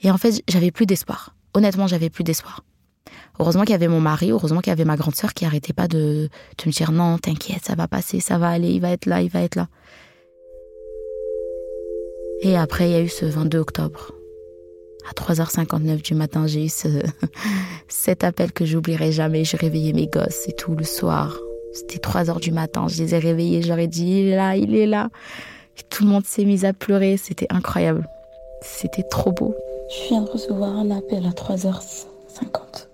Et 0.01 0.11
en 0.11 0.17
fait, 0.17 0.41
j'avais 0.47 0.71
plus 0.71 0.85
d'espoir. 0.85 1.33
Honnêtement, 1.53 1.87
j'avais 1.87 2.09
plus 2.09 2.23
d'espoir. 2.23 2.63
Heureusement 3.39 3.63
qu'il 3.63 3.71
y 3.71 3.75
avait 3.75 3.87
mon 3.87 3.99
mari, 3.99 4.31
heureusement 4.31 4.61
qu'il 4.61 4.71
y 4.71 4.73
avait 4.73 4.85
ma 4.85 4.95
grande 4.95 5.15
sœur 5.15 5.33
qui 5.33 5.45
arrêtait 5.45 5.73
pas 5.73 5.87
de, 5.87 6.29
de 6.57 6.63
me 6.65 6.71
dire 6.71 6.91
non, 6.91 7.17
t'inquiète, 7.17 7.65
ça 7.65 7.75
va 7.75 7.87
passer, 7.87 8.19
ça 8.19 8.37
va 8.37 8.49
aller, 8.49 8.71
il 8.71 8.81
va 8.81 8.91
être 8.91 9.05
là, 9.05 9.21
il 9.21 9.29
va 9.29 9.41
être 9.41 9.55
là. 9.55 9.67
Et 12.41 12.57
après, 12.57 12.89
il 12.89 12.91
y 12.91 12.95
a 12.95 13.01
eu 13.01 13.09
ce 13.09 13.25
22 13.25 13.57
octobre. 13.59 14.14
À 15.09 15.13
3h59 15.13 16.01
du 16.01 16.15
matin, 16.15 16.47
j'ai 16.47 16.65
eu 16.65 16.69
ce, 16.69 16.87
cet 17.87 18.23
appel 18.23 18.51
que 18.51 18.65
j'oublierai 18.65 19.11
jamais. 19.11 19.43
J'ai 19.43 19.57
réveillé 19.57 19.93
mes 19.93 20.07
gosses 20.07 20.47
et 20.47 20.53
tout 20.53 20.75
le 20.75 20.83
soir. 20.83 21.37
C'était 21.73 21.97
3h 21.97 22.39
du 22.39 22.51
matin. 22.51 22.87
Je 22.87 23.03
les 23.03 23.15
ai 23.15 23.19
réveillés. 23.19 23.61
J'aurais 23.61 23.87
dit, 23.87 24.21
il 24.21 24.27
est 24.29 24.35
là, 24.35 24.55
il 24.55 24.75
est 24.75 24.87
là. 24.87 25.09
Tout 25.89 26.05
le 26.05 26.09
monde 26.09 26.25
s'est 26.25 26.45
mis 26.45 26.65
à 26.65 26.73
pleurer. 26.73 27.17
C'était 27.17 27.47
incroyable. 27.49 28.07
C'était 28.61 29.03
trop 29.03 29.31
beau. 29.31 29.53
Je 29.89 30.09
viens 30.09 30.21
de 30.21 30.29
recevoir 30.29 30.75
un 30.75 30.89
appel 30.91 31.25
à 31.25 31.29
3h50. 31.29 32.87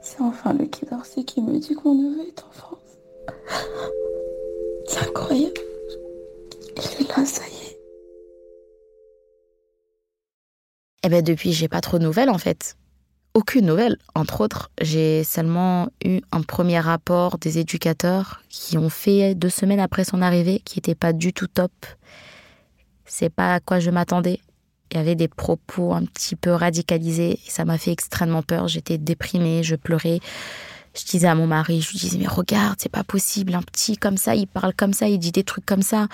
C'est 0.00 0.20
enfin 0.20 0.52
le 0.52 0.66
Quai 0.66 0.86
d'Orsay 0.86 1.24
qui 1.24 1.40
me 1.40 1.58
dit 1.58 1.74
que 1.74 1.80
mon 1.84 1.94
neveu 1.94 2.22
est 2.28 2.42
en 2.42 2.50
France. 2.52 2.78
C'est 4.86 5.08
incroyable. 5.08 5.54
Il 6.76 7.04
est 7.04 7.08
là, 7.08 7.24
ça 7.24 7.42
y 7.46 7.68
est. 7.68 7.69
Eh 11.02 11.08
ben 11.08 11.22
depuis, 11.22 11.52
j'ai 11.52 11.68
pas 11.68 11.80
trop 11.80 11.98
de 11.98 12.04
nouvelles 12.04 12.28
en 12.28 12.38
fait. 12.38 12.76
Aucune 13.32 13.64
nouvelle. 13.64 13.96
Entre 14.14 14.40
autres, 14.42 14.70
j'ai 14.80 15.24
seulement 15.24 15.88
eu 16.04 16.20
un 16.30 16.42
premier 16.42 16.78
rapport 16.80 17.38
des 17.38 17.58
éducateurs 17.58 18.42
qui 18.48 18.76
ont 18.76 18.90
fait 18.90 19.34
deux 19.34 19.48
semaines 19.48 19.80
après 19.80 20.04
son 20.04 20.20
arrivée, 20.20 20.60
qui 20.64 20.78
n'était 20.78 20.96
pas 20.96 21.12
du 21.12 21.32
tout 21.32 21.46
top. 21.46 21.72
C'est 23.06 23.30
pas 23.30 23.54
à 23.54 23.60
quoi 23.60 23.78
je 23.78 23.90
m'attendais. 23.90 24.40
Il 24.90 24.96
y 24.96 25.00
avait 25.00 25.14
des 25.14 25.28
propos 25.28 25.94
un 25.94 26.04
petit 26.04 26.36
peu 26.36 26.50
radicalisés 26.50 27.38
et 27.46 27.50
ça 27.50 27.64
m'a 27.64 27.78
fait 27.78 27.92
extrêmement 27.92 28.42
peur. 28.42 28.68
J'étais 28.68 28.98
déprimée, 28.98 29.62
je 29.62 29.76
pleurais. 29.76 30.20
Je 30.94 31.04
disais 31.04 31.28
à 31.28 31.34
mon 31.34 31.46
mari, 31.46 31.80
je 31.80 31.90
lui 31.90 31.98
disais, 31.98 32.18
mais 32.18 32.26
regarde, 32.26 32.76
c'est 32.78 32.90
pas 32.90 33.04
possible, 33.04 33.54
un 33.54 33.62
petit 33.62 33.96
comme 33.96 34.16
ça, 34.16 34.34
il 34.34 34.46
parle 34.46 34.74
comme 34.74 34.92
ça, 34.92 35.08
il 35.08 35.18
dit 35.18 35.30
des 35.30 35.44
trucs 35.44 35.64
comme 35.64 35.82
ça. 35.82 36.08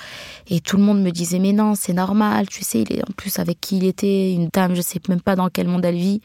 Et 0.48 0.60
tout 0.60 0.76
le 0.76 0.82
monde 0.82 1.02
me 1.02 1.10
disait, 1.10 1.38
mais 1.38 1.52
non, 1.52 1.74
c'est 1.74 1.94
normal, 1.94 2.48
tu 2.48 2.62
sais, 2.62 2.82
il 2.82 2.92
est 2.92 3.02
en 3.02 3.12
plus 3.16 3.38
avec 3.38 3.60
qui 3.60 3.78
il 3.78 3.84
était, 3.84 4.32
une 4.32 4.48
dame, 4.52 4.74
je 4.74 4.82
sais 4.82 5.00
même 5.08 5.22
pas 5.22 5.34
dans 5.34 5.48
quel 5.48 5.68
monde 5.68 5.84
elle 5.84 5.96
vit. 5.96 6.20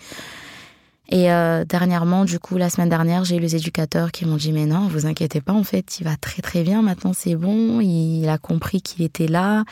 Et 1.12 1.30
euh, 1.30 1.66
dernièrement, 1.66 2.24
du 2.24 2.40
coup, 2.40 2.56
la 2.56 2.70
semaine 2.70 2.88
dernière, 2.88 3.26
j'ai 3.26 3.36
eu 3.36 3.40
les 3.40 3.58
éducateurs 3.58 4.14
qui 4.14 4.26
m'ont 4.26 4.38
dit, 4.38 4.54
mais 4.54 4.66
non, 4.66 4.88
vous 4.88 5.06
inquiétez 5.06 5.42
pas, 5.42 5.52
en 5.52 5.66
fait, 5.66 6.00
il 6.00 6.06
va 6.06 6.16
très 6.16 6.42
très 6.42 6.64
bien, 6.64 6.82
maintenant 6.82 7.12
c'est 7.14 7.36
bon, 7.36 7.82
il 7.82 8.28
a 8.30 8.38
compris 8.38 8.82
qu'il 8.82 9.04
était 9.04 9.28
là, 9.28 9.66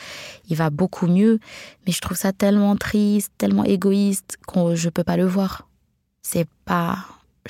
il 0.50 0.56
va 0.56 0.68
beaucoup 0.68 1.06
mieux. 1.06 1.38
Mais 1.86 1.92
je 1.92 2.00
trouve 2.00 2.16
ça 2.16 2.32
tellement 2.32 2.76
triste, 2.76 3.32
tellement 3.38 3.64
égoïste, 3.64 4.38
que 4.46 4.74
je 4.74 4.90
peux 4.90 5.04
pas 5.04 5.16
le 5.16 5.26
voir. 5.26 5.66
C'est 6.22 6.46
pas 6.66 6.98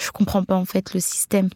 je 0.01 0.11
comprends 0.11 0.45
pas 0.45 0.57
en 0.57 0.65
fait 0.65 0.95
le 0.95 1.01
système. 1.01 1.51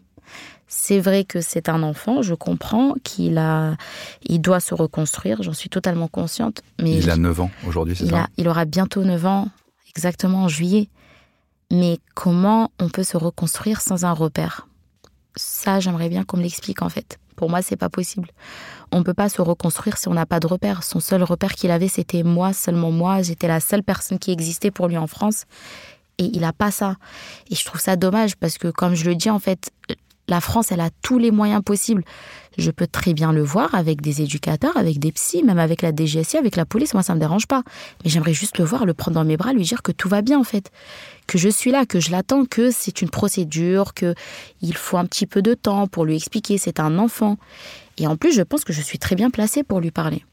C'est 0.67 0.99
vrai 0.99 1.23
que 1.23 1.41
c'est 1.41 1.69
un 1.69 1.83
enfant, 1.83 2.21
je 2.21 2.33
comprends 2.33 2.95
qu'il 3.03 3.37
a, 3.37 3.75
il 4.23 4.39
doit 4.39 4.59
se 4.59 4.73
reconstruire, 4.73 5.43
j'en 5.43 5.53
suis 5.53 5.69
totalement 5.69 6.07
consciente. 6.07 6.61
Mais 6.81 6.97
il 6.97 7.09
a 7.09 7.17
9 7.17 7.41
ans 7.41 7.51
aujourd'hui, 7.67 7.95
c'est 7.95 8.07
ça 8.07 8.27
Il 8.37 8.47
aura 8.47 8.65
bientôt 8.65 9.03
9 9.03 9.25
ans, 9.25 9.47
exactement 9.89 10.43
en 10.43 10.47
juillet. 10.47 10.89
Mais 11.71 11.99
comment 12.13 12.71
on 12.79 12.89
peut 12.89 13.03
se 13.03 13.17
reconstruire 13.17 13.81
sans 13.81 14.05
un 14.05 14.11
repère? 14.11 14.67
Ça, 15.35 15.79
j'aimerais 15.79 16.09
bien 16.09 16.23
qu'on 16.23 16.37
me 16.37 16.43
l'explique 16.43 16.81
en 16.81 16.89
fait. 16.89 17.19
Pour 17.35 17.49
moi, 17.49 17.61
c'est 17.61 17.75
pas 17.75 17.89
possible. 17.89 18.29
On 18.91 18.99
ne 18.99 19.03
peut 19.03 19.13
pas 19.13 19.29
se 19.29 19.41
reconstruire 19.41 19.97
si 19.97 20.07
on 20.07 20.13
n'a 20.13 20.25
pas 20.25 20.39
de 20.39 20.47
repère. 20.47 20.83
Son 20.83 20.99
seul 20.99 21.21
repère 21.21 21.53
qu'il 21.53 21.69
avait, 21.69 21.89
c'était 21.89 22.23
moi, 22.23 22.53
seulement 22.53 22.91
moi. 22.91 23.21
J'étais 23.21 23.47
la 23.47 23.59
seule 23.59 23.83
personne 23.83 24.19
qui 24.19 24.31
existait 24.31 24.71
pour 24.71 24.87
lui 24.87 24.97
en 24.97 25.07
France 25.07 25.45
et 26.17 26.25
il 26.25 26.41
n'a 26.41 26.53
pas 26.53 26.71
ça. 26.71 26.95
Et 27.49 27.55
je 27.55 27.65
trouve 27.65 27.81
ça 27.81 27.95
dommage 27.95 28.35
parce 28.35 28.57
que, 28.57 28.67
comme 28.69 28.95
je 28.95 29.05
le 29.05 29.15
dis, 29.15 29.29
en 29.29 29.39
fait, 29.39 29.71
la 30.27 30.41
France, 30.41 30.71
elle 30.71 30.81
a 30.81 30.89
tous 31.01 31.19
les 31.19 31.31
moyens 31.31 31.61
possibles. 31.63 32.03
Je 32.57 32.71
peux 32.71 32.87
très 32.87 33.13
bien 33.13 33.33
le 33.33 33.43
voir 33.43 33.75
avec 33.75 34.01
des 34.01 34.21
éducateurs, 34.21 34.75
avec 34.77 34.97
des 34.97 35.11
psys, 35.11 35.43
même 35.43 35.59
avec 35.59 35.81
la 35.81 35.91
DGSI, 35.93 36.37
avec 36.37 36.55
la 36.55 36.65
police. 36.65 36.93
Moi, 36.93 37.03
ça 37.03 37.13
me 37.13 37.19
dérange 37.19 37.47
pas. 37.47 37.63
Mais 38.03 38.09
j'aimerais 38.09 38.33
juste 38.33 38.57
le 38.57 38.65
voir, 38.65 38.85
le 38.85 38.93
prendre 38.93 39.15
dans 39.15 39.25
mes 39.25 39.37
bras, 39.37 39.53
lui 39.53 39.63
dire 39.63 39.83
que 39.83 39.91
tout 39.91 40.09
va 40.09 40.21
bien, 40.21 40.39
en 40.39 40.43
fait. 40.43 40.71
Que 41.27 41.37
je 41.37 41.49
suis 41.49 41.71
là, 41.71 41.85
que 41.85 41.99
je 41.99 42.11
l'attends, 42.11 42.45
que 42.45 42.71
c'est 42.71 43.01
une 43.01 43.09
procédure, 43.09 43.93
que 43.93 44.15
il 44.61 44.75
faut 44.75 44.97
un 44.97 45.05
petit 45.05 45.27
peu 45.27 45.41
de 45.41 45.53
temps 45.53 45.87
pour 45.87 46.05
lui 46.05 46.15
expliquer. 46.15 46.57
C'est 46.57 46.79
un 46.79 46.97
enfant. 46.97 47.37
Et 47.97 48.07
en 48.07 48.15
plus, 48.15 48.33
je 48.33 48.41
pense 48.41 48.63
que 48.63 48.73
je 48.73 48.81
suis 48.81 48.99
très 48.99 49.15
bien 49.15 49.29
placée 49.29 49.63
pour 49.63 49.79
lui 49.79 49.91
parler. 49.91 50.25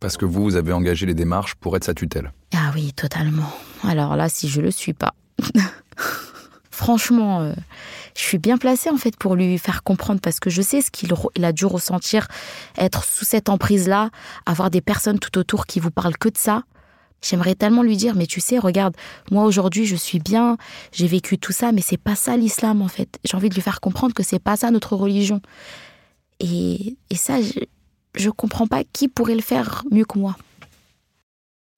Parce 0.00 0.16
que 0.16 0.24
vous, 0.24 0.42
vous 0.42 0.56
avez 0.56 0.72
engagé 0.72 1.04
les 1.04 1.14
démarches 1.14 1.54
pour 1.54 1.76
être 1.76 1.84
sa 1.84 1.94
tutelle. 1.94 2.32
Ah 2.54 2.72
oui, 2.74 2.92
totalement. 2.94 3.52
Alors 3.84 4.16
là, 4.16 4.28
si 4.30 4.48
je 4.48 4.62
le 4.62 4.70
suis 4.70 4.94
pas. 4.94 5.14
Franchement, 6.70 7.40
euh, 7.40 7.52
je 8.16 8.22
suis 8.22 8.38
bien 8.38 8.56
placée 8.56 8.88
en 8.88 8.96
fait 8.96 9.14
pour 9.16 9.34
lui 9.36 9.58
faire 9.58 9.82
comprendre 9.82 10.20
parce 10.20 10.40
que 10.40 10.48
je 10.48 10.62
sais 10.62 10.80
ce 10.80 10.90
qu'il 10.90 11.12
a 11.44 11.52
dû 11.52 11.66
ressentir, 11.66 12.26
être 12.78 13.04
sous 13.04 13.26
cette 13.26 13.50
emprise-là, 13.50 14.08
avoir 14.46 14.70
des 14.70 14.80
personnes 14.80 15.18
tout 15.18 15.36
autour 15.36 15.66
qui 15.66 15.78
vous 15.78 15.90
parlent 15.90 16.16
que 16.16 16.30
de 16.30 16.38
ça. 16.38 16.62
J'aimerais 17.22 17.54
tellement 17.54 17.82
lui 17.82 17.98
dire, 17.98 18.14
mais 18.14 18.26
tu 18.26 18.40
sais, 18.40 18.58
regarde, 18.58 18.96
moi 19.30 19.44
aujourd'hui 19.44 19.84
je 19.84 19.96
suis 19.96 20.20
bien, 20.20 20.56
j'ai 20.92 21.06
vécu 21.06 21.36
tout 21.36 21.52
ça, 21.52 21.70
mais 21.70 21.82
c'est 21.82 21.98
pas 21.98 22.14
ça 22.14 22.38
l'islam 22.38 22.80
en 22.80 22.88
fait. 22.88 23.18
J'ai 23.24 23.36
envie 23.36 23.50
de 23.50 23.54
lui 23.54 23.60
faire 23.60 23.82
comprendre 23.82 24.14
que 24.14 24.22
c'est 24.22 24.38
pas 24.38 24.56
ça 24.56 24.70
notre 24.70 24.96
religion. 24.96 25.42
Et, 26.40 26.96
et 27.10 27.16
ça, 27.16 27.34
je 28.16 28.26
ne 28.26 28.32
comprends 28.32 28.66
pas 28.66 28.82
qui 28.84 29.08
pourrait 29.08 29.34
le 29.34 29.42
faire 29.42 29.84
mieux 29.90 30.04
que 30.04 30.18
moi. 30.18 30.36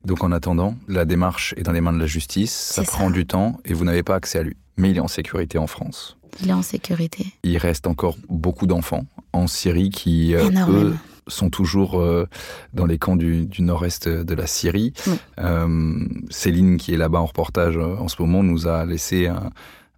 Donc 0.05 0.25
en 0.25 0.33
attendant, 0.33 0.75
la 0.89 1.05
démarche 1.05 1.55
est 1.57 1.63
dans 1.63 1.73
les 1.73 1.81
mains 1.81 1.93
de 1.93 1.99
la 1.99 2.07
justice, 2.07 2.53
ça 2.53 2.83
prend 2.83 3.11
du 3.11 3.27
temps 3.27 3.61
et 3.65 3.73
vous 3.73 3.85
n'avez 3.85 4.03
pas 4.03 4.17
accès 4.17 4.39
à 4.39 4.43
lui. 4.43 4.57
Mais 4.77 4.91
il 4.91 4.97
est 4.97 5.01
en 5.01 5.09
sécurité 5.09 5.59
en 5.59 5.67
France. 5.67 6.17
Il 6.41 6.49
est 6.49 6.55
en 6.55 6.63
sécurité. 6.63 7.27
Il 7.45 7.57
reste 7.59 7.87
encore 7.87 8.17
beaucoup 8.29 8.67
d'enfants 8.67 9.07
en 9.33 9.47
Syrie 9.47 9.91
qui, 9.91 10.35
euh, 10.35 10.49
eux, 10.69 10.97
sont 11.29 11.51
toujours 11.51 12.01
euh, 12.01 12.27
dans 12.73 12.87
les 12.87 12.99
camps 12.99 13.17
du, 13.17 13.49
nord-est 13.61 14.09
de 14.09 14.35
la 14.35 14.47
Syrie. 14.47 14.93
Euh, 15.39 16.09
Céline, 16.31 16.79
qui 16.79 16.95
est 16.95 16.97
là-bas 16.97 17.21
en 17.21 17.27
reportage 17.27 17.77
en 17.77 18.09
ce 18.09 18.21
moment, 18.21 18.43
nous 18.43 18.67
a 18.67 18.85
laissé 18.87 19.29
un, 19.29 19.51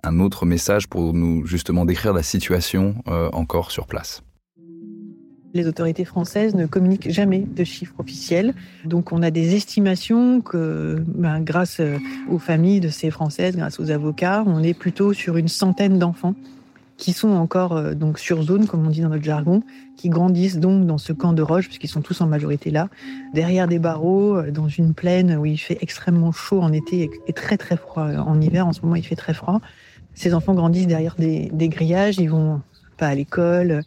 un, 0.03 0.21
autre 0.21 0.45
message 0.45 0.89
pour 0.89 1.15
nous 1.15 1.47
justement 1.47 1.85
décrire 1.87 2.13
la 2.13 2.23
situation 2.23 2.97
encore 3.07 3.71
sur 3.71 3.87
place. 3.87 4.23
Les 5.55 5.69
autorités 5.69 6.05
françaises 6.05 6.57
ne 6.57 6.67
communiquent 6.67 7.09
jamais 7.13 7.39
de 7.39 7.63
chiffres 7.63 7.95
officiels. 7.99 8.55
Donc 8.85 9.13
on 9.13 9.23
a 9.23 9.31
des 9.31 9.55
estimations 9.55 10.41
que, 10.41 11.01
ben, 11.07 11.41
grâce 11.41 11.79
euh, 11.79 11.97
aux 12.29 12.41
familles 12.41 12.81
de 12.81 12.89
ces 12.89 13.13
Françaises, 13.13 13.57
grâce 13.57 13.79
aux 13.79 13.93
avocats, 13.93 14.43
on 14.49 14.65
est 14.65 14.75
plutôt 14.75 15.13
sur 15.13 15.37
une 15.37 15.47
centaine 15.47 16.01
d'enfants 16.01 16.35
qui 16.97 17.13
sont 17.13 17.31
encore 17.31 17.77
euh, 17.77 17.95
donc 17.95 18.19
sur 18.19 18.43
zone, 18.43 18.67
comme 18.67 18.85
on 18.85 18.91
dit 18.91 19.03
dans 19.03 19.11
notre 19.11 19.23
jargon, 19.23 19.63
qui 19.97 20.09
grandissent 20.09 20.59
donc 20.59 20.87
dans 20.87 20.99
ce 20.99 21.13
camp 21.13 21.33
de 21.33 21.43
Roche, 21.43 21.67
puisqu'ils 21.67 21.89
sont 21.89 22.03
tous 22.03 22.21
en 22.21 22.27
majorité 22.27 22.73
là, 22.73 22.89
derrière 23.33 23.69
des 23.69 23.79
barreaux, 23.79 24.37
euh, 24.37 24.51
dans 24.51 24.67
une 24.67 24.93
plaine 24.93 25.37
où 25.37 25.47
il 25.47 25.59
fait 25.59 25.79
extrêmement 25.83 26.33
chaud 26.33 26.63
en 26.63 26.73
été 26.73 27.09
et 27.29 27.33
très 27.33 27.59
très 27.59 27.77
froid 27.77 28.09
en 28.09 28.41
hiver. 28.41 28.67
En 28.67 28.73
ce 28.73 28.81
moment, 28.83 28.97
il 28.97 29.07
fait 29.07 29.15
très 29.15 29.35
froid. 29.35 29.61
Ces 30.15 30.35
enfants 30.35 30.55
grandissent 30.55 30.89
derrière 30.89 31.15
des, 31.17 31.49
des 31.53 31.69
grillages, 31.69 32.19
ils 32.19 32.31
vont 32.31 32.61
pas 32.97 33.09
à 33.09 33.15
l'école, 33.15 33.83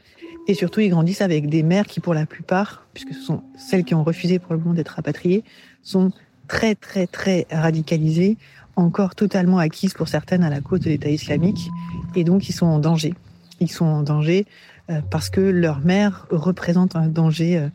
et 0.47 0.53
surtout, 0.53 0.79
ils 0.79 0.89
grandissent 0.89 1.21
avec 1.21 1.49
des 1.49 1.61
mères 1.61 1.85
qui, 1.85 1.99
pour 1.99 2.13
la 2.13 2.25
plupart, 2.25 2.85
puisque 2.93 3.13
ce 3.13 3.21
sont 3.21 3.43
celles 3.57 3.83
qui 3.83 3.93
ont 3.93 4.03
refusé 4.03 4.39
pour 4.39 4.53
le 4.53 4.59
moment 4.59 4.73
d'être 4.73 4.89
rapatriées, 4.95 5.43
sont 5.83 6.11
très, 6.47 6.75
très, 6.75 7.05
très 7.05 7.45
radicalisées, 7.51 8.37
encore 8.77 9.13
totalement 9.15 9.57
acquises 9.57 9.93
pour 9.93 10.07
certaines 10.07 10.43
à 10.43 10.49
la 10.49 10.61
cause 10.61 10.79
de 10.79 10.89
l'État 10.89 11.09
islamique. 11.09 11.69
Et 12.15 12.23
donc, 12.23 12.47
ils 12.47 12.53
sont 12.53 12.65
en 12.65 12.79
danger. 12.79 13.13
Ils 13.59 13.71
sont 13.71 13.85
en 13.85 14.03
danger 14.03 14.45
euh, 14.89 15.01
parce 15.11 15.29
que 15.29 15.41
leur 15.41 15.79
mère 15.79 16.27
représente 16.29 16.95
un 16.95 17.07
danger 17.07 17.57
euh, 17.57 17.67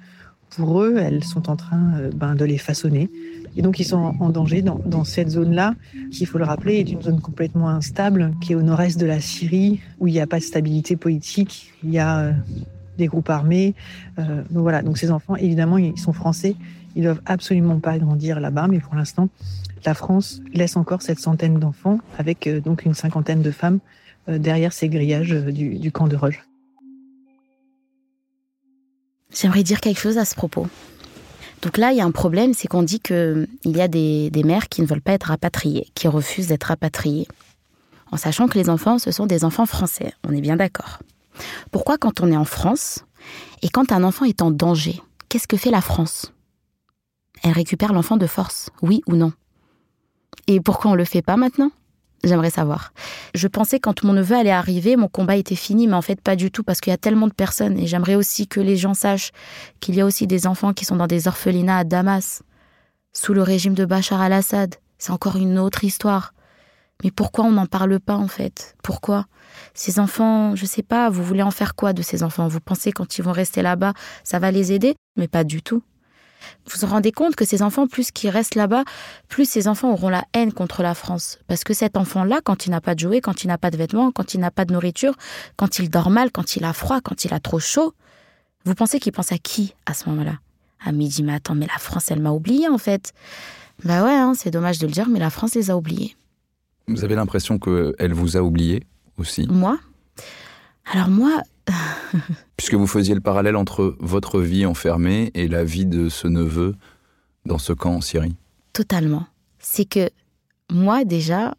pour 0.56 0.82
eux, 0.82 0.96
elles 0.98 1.24
sont 1.24 1.50
en 1.50 1.56
train 1.56 2.10
ben, 2.14 2.34
de 2.34 2.44
les 2.44 2.58
façonner. 2.58 3.10
Et 3.56 3.62
donc, 3.62 3.78
ils 3.80 3.84
sont 3.84 4.14
en 4.18 4.30
danger 4.30 4.62
dans, 4.62 5.04
cette 5.04 5.30
zone-là, 5.30 5.74
qui, 6.10 6.22
il 6.22 6.26
faut 6.26 6.38
le 6.38 6.44
rappeler, 6.44 6.76
est 6.76 6.90
une 6.90 7.02
zone 7.02 7.20
complètement 7.20 7.68
instable, 7.68 8.32
qui 8.40 8.52
est 8.52 8.54
au 8.54 8.62
nord-est 8.62 8.98
de 8.98 9.06
la 9.06 9.20
Syrie, 9.20 9.80
où 10.00 10.06
il 10.06 10.12
n'y 10.12 10.20
a 10.20 10.26
pas 10.26 10.38
de 10.38 10.44
stabilité 10.44 10.96
politique. 10.96 11.72
Il 11.84 11.90
y 11.90 11.98
a 11.98 12.32
des 12.98 13.06
groupes 13.06 13.30
armés. 13.30 13.74
Euh, 14.18 14.42
donc 14.50 14.62
voilà, 14.62 14.82
donc 14.82 14.98
ces 14.98 15.10
enfants, 15.10 15.36
évidemment, 15.36 15.78
ils 15.78 15.98
sont 15.98 16.12
français. 16.12 16.54
Ils 16.94 17.02
doivent 17.02 17.22
absolument 17.26 17.78
pas 17.78 17.98
grandir 17.98 18.40
là-bas, 18.40 18.68
mais 18.68 18.80
pour 18.80 18.94
l'instant, 18.94 19.28
la 19.84 19.94
France 19.94 20.40
laisse 20.52 20.76
encore 20.76 21.02
cette 21.02 21.18
centaine 21.18 21.58
d'enfants, 21.58 21.98
avec 22.18 22.46
euh, 22.46 22.60
donc 22.60 22.84
une 22.84 22.94
cinquantaine 22.94 23.42
de 23.42 23.50
femmes 23.50 23.78
euh, 24.28 24.38
derrière 24.38 24.72
ces 24.72 24.88
grillages 24.88 25.32
du, 25.32 25.78
du 25.78 25.90
camp 25.90 26.08
de 26.08 26.16
Roche. 26.16 26.46
J'aimerais 29.34 29.62
dire 29.62 29.80
quelque 29.80 30.00
chose 30.00 30.18
à 30.18 30.26
ce 30.26 30.34
propos. 30.34 30.66
Donc 31.62 31.78
là, 31.78 31.92
il 31.92 31.98
y 31.98 32.00
a 32.00 32.04
un 32.04 32.10
problème, 32.10 32.54
c'est 32.54 32.66
qu'on 32.66 32.82
dit 32.82 33.00
qu'il 33.00 33.46
y 33.64 33.80
a 33.80 33.88
des, 33.88 34.30
des, 34.30 34.42
mères 34.42 34.68
qui 34.68 34.82
ne 34.82 34.86
veulent 34.86 35.00
pas 35.00 35.12
être 35.12 35.28
rapatriées, 35.28 35.88
qui 35.94 36.08
refusent 36.08 36.48
d'être 36.48 36.64
rapatriées. 36.64 37.28
En 38.10 38.16
sachant 38.16 38.48
que 38.48 38.58
les 38.58 38.68
enfants, 38.68 38.98
ce 38.98 39.12
sont 39.12 39.26
des 39.26 39.44
enfants 39.44 39.64
français, 39.64 40.12
on 40.28 40.32
est 40.32 40.40
bien 40.40 40.56
d'accord. 40.56 40.98
Pourquoi 41.70 41.98
quand 41.98 42.20
on 42.20 42.30
est 42.30 42.36
en 42.36 42.44
France 42.44 43.04
et 43.62 43.68
quand 43.68 43.92
un 43.92 44.02
enfant 44.04 44.24
est 44.24 44.42
en 44.42 44.50
danger, 44.50 45.00
qu'est-ce 45.28 45.48
que 45.48 45.56
fait 45.56 45.70
la 45.70 45.80
France? 45.80 46.32
Elle 47.42 47.52
récupère 47.52 47.92
l'enfant 47.92 48.16
de 48.16 48.26
force, 48.26 48.70
oui 48.82 49.02
ou 49.06 49.14
non? 49.14 49.32
Et 50.48 50.60
pourquoi 50.60 50.90
on 50.90 50.94
ne 50.94 50.98
le 50.98 51.04
fait 51.04 51.22
pas 51.22 51.36
maintenant? 51.36 51.70
J'aimerais 52.24 52.50
savoir. 52.50 52.92
Je 53.34 53.48
pensais 53.48 53.80
quand 53.80 54.04
mon 54.04 54.12
neveu 54.12 54.36
allait 54.36 54.50
arriver, 54.50 54.96
mon 54.96 55.08
combat 55.08 55.36
était 55.36 55.56
fini, 55.56 55.88
mais 55.88 55.94
en 55.94 56.02
fait 56.02 56.20
pas 56.20 56.36
du 56.36 56.50
tout, 56.50 56.62
parce 56.62 56.80
qu'il 56.80 56.92
y 56.92 56.94
a 56.94 56.98
tellement 56.98 57.26
de 57.26 57.32
personnes, 57.32 57.76
et 57.78 57.86
j'aimerais 57.86 58.14
aussi 58.14 58.46
que 58.46 58.60
les 58.60 58.76
gens 58.76 58.94
sachent 58.94 59.32
qu'il 59.80 59.96
y 59.96 60.00
a 60.00 60.06
aussi 60.06 60.26
des 60.26 60.46
enfants 60.46 60.72
qui 60.72 60.84
sont 60.84 60.96
dans 60.96 61.08
des 61.08 61.26
orphelinats 61.26 61.78
à 61.78 61.84
Damas, 61.84 62.42
sous 63.12 63.34
le 63.34 63.42
régime 63.42 63.74
de 63.74 63.84
Bachar 63.84 64.20
al-Assad. 64.20 64.76
C'est 64.98 65.10
encore 65.10 65.36
une 65.36 65.58
autre 65.58 65.82
histoire. 65.82 66.32
Mais 67.02 67.10
pourquoi 67.10 67.44
on 67.44 67.50
n'en 67.50 67.66
parle 67.66 67.98
pas 67.98 68.14
en 68.14 68.28
fait? 68.28 68.76
Pourquoi? 68.84 69.26
Ces 69.74 69.98
enfants, 69.98 70.54
je 70.54 70.64
sais 70.64 70.84
pas, 70.84 71.10
vous 71.10 71.24
voulez 71.24 71.42
en 71.42 71.50
faire 71.50 71.74
quoi 71.74 71.92
de 71.92 72.02
ces 72.02 72.22
enfants? 72.22 72.46
Vous 72.46 72.60
pensez 72.60 72.92
quand 72.92 73.18
ils 73.18 73.22
vont 73.22 73.32
rester 73.32 73.62
là-bas, 73.62 73.94
ça 74.22 74.38
va 74.38 74.52
les 74.52 74.72
aider? 74.72 74.94
Mais 75.16 75.26
pas 75.26 75.42
du 75.42 75.62
tout. 75.62 75.82
Vous 76.66 76.78
vous 76.80 76.92
rendez 76.92 77.12
compte 77.12 77.36
que 77.36 77.44
ces 77.44 77.62
enfants, 77.62 77.86
plus 77.86 78.10
qu'ils 78.10 78.30
restent 78.30 78.54
là-bas, 78.54 78.84
plus 79.28 79.48
ces 79.48 79.68
enfants 79.68 79.92
auront 79.92 80.08
la 80.08 80.24
haine 80.34 80.52
contre 80.52 80.82
la 80.82 80.94
France. 80.94 81.38
Parce 81.46 81.64
que 81.64 81.74
cet 81.74 81.96
enfant-là, 81.96 82.40
quand 82.44 82.66
il 82.66 82.70
n'a 82.70 82.80
pas 82.80 82.94
de 82.94 83.00
jouets, 83.00 83.20
quand 83.20 83.44
il 83.44 83.48
n'a 83.48 83.58
pas 83.58 83.70
de 83.70 83.76
vêtements, 83.76 84.12
quand 84.12 84.34
il 84.34 84.40
n'a 84.40 84.50
pas 84.50 84.64
de 84.64 84.72
nourriture, 84.72 85.14
quand 85.56 85.78
il 85.78 85.90
dort 85.90 86.10
mal, 86.10 86.30
quand 86.30 86.56
il 86.56 86.64
a 86.64 86.72
froid, 86.72 87.00
quand 87.00 87.24
il 87.24 87.34
a 87.34 87.40
trop 87.40 87.58
chaud, 87.58 87.94
vous 88.64 88.74
pensez 88.74 89.00
qu'il 89.00 89.12
pense 89.12 89.32
à 89.32 89.38
qui 89.38 89.74
à 89.86 89.94
ce 89.94 90.08
moment-là? 90.08 90.38
À 90.84 90.92
midi, 90.92 91.22
mais 91.22 91.34
attends, 91.34 91.54
mais 91.54 91.66
la 91.66 91.78
France, 91.78 92.10
elle 92.10 92.20
m'a 92.20 92.30
oublié 92.30 92.68
en 92.68 92.78
fait. 92.78 93.12
Bah 93.84 94.04
ouais, 94.04 94.14
hein, 94.14 94.34
c'est 94.36 94.50
dommage 94.50 94.78
de 94.78 94.86
le 94.86 94.92
dire, 94.92 95.08
mais 95.08 95.18
la 95.18 95.30
France 95.30 95.54
les 95.54 95.70
a 95.70 95.76
oubliés. 95.76 96.16
Vous 96.88 97.04
avez 97.04 97.14
l'impression 97.14 97.58
qu'elle 97.58 98.12
vous 98.12 98.36
a 98.36 98.40
oublié 98.40 98.84
aussi? 99.16 99.46
Moi? 99.48 99.78
Alors 100.92 101.08
moi... 101.08 101.42
Puisque 102.56 102.74
vous 102.74 102.86
faisiez 102.86 103.14
le 103.14 103.20
parallèle 103.20 103.56
entre 103.56 103.96
votre 104.00 104.40
vie 104.40 104.66
enfermée 104.66 105.30
et 105.34 105.48
la 105.48 105.64
vie 105.64 105.86
de 105.86 106.08
ce 106.08 106.28
neveu 106.28 106.74
dans 107.46 107.58
ce 107.58 107.72
camp 107.72 107.94
en 107.94 108.00
Syrie. 108.00 108.36
Totalement. 108.72 109.26
C'est 109.58 109.84
que 109.84 110.10
moi 110.70 111.04
déjà, 111.04 111.54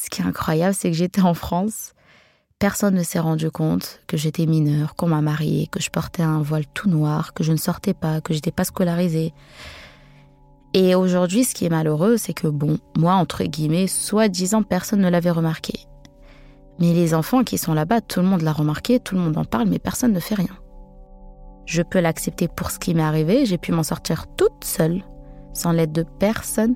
ce 0.00 0.10
qui 0.10 0.22
est 0.22 0.24
incroyable, 0.24 0.74
c'est 0.74 0.90
que 0.90 0.96
j'étais 0.96 1.22
en 1.22 1.34
France, 1.34 1.94
personne 2.58 2.94
ne 2.94 3.02
s'est 3.02 3.18
rendu 3.18 3.50
compte 3.50 4.00
que 4.06 4.16
j'étais 4.16 4.46
mineure, 4.46 4.94
qu'on 4.94 5.08
m'a 5.08 5.20
mariée, 5.20 5.66
que 5.66 5.80
je 5.80 5.90
portais 5.90 6.22
un 6.22 6.42
voile 6.42 6.66
tout 6.74 6.88
noir, 6.88 7.34
que 7.34 7.42
je 7.42 7.52
ne 7.52 7.56
sortais 7.56 7.94
pas, 7.94 8.20
que 8.20 8.32
j'étais 8.34 8.52
pas 8.52 8.64
scolarisée. 8.64 9.32
Et 10.74 10.94
aujourd'hui, 10.94 11.44
ce 11.44 11.54
qui 11.54 11.66
est 11.66 11.70
malheureux, 11.70 12.16
c'est 12.16 12.32
que, 12.32 12.46
bon, 12.46 12.78
moi, 12.96 13.14
entre 13.14 13.44
guillemets, 13.44 13.86
soi-disant, 13.86 14.62
personne 14.62 15.00
ne 15.00 15.08
l'avait 15.10 15.30
remarqué. 15.30 15.74
Mais 16.82 16.92
les 16.92 17.14
enfants 17.14 17.44
qui 17.44 17.58
sont 17.58 17.74
là-bas, 17.74 18.00
tout 18.00 18.18
le 18.18 18.26
monde 18.26 18.42
l'a 18.42 18.52
remarqué, 18.52 18.98
tout 18.98 19.14
le 19.14 19.20
monde 19.20 19.38
en 19.38 19.44
parle, 19.44 19.68
mais 19.68 19.78
personne 19.78 20.12
ne 20.12 20.18
fait 20.18 20.34
rien. 20.34 20.50
Je 21.64 21.80
peux 21.80 22.00
l'accepter 22.00 22.48
pour 22.48 22.72
ce 22.72 22.80
qui 22.80 22.92
m'est 22.92 23.04
arrivé, 23.04 23.46
j'ai 23.46 23.56
pu 23.56 23.70
m'en 23.70 23.84
sortir 23.84 24.26
toute 24.36 24.64
seule, 24.64 25.04
sans 25.54 25.70
l'aide 25.70 25.92
de 25.92 26.02
personne. 26.02 26.74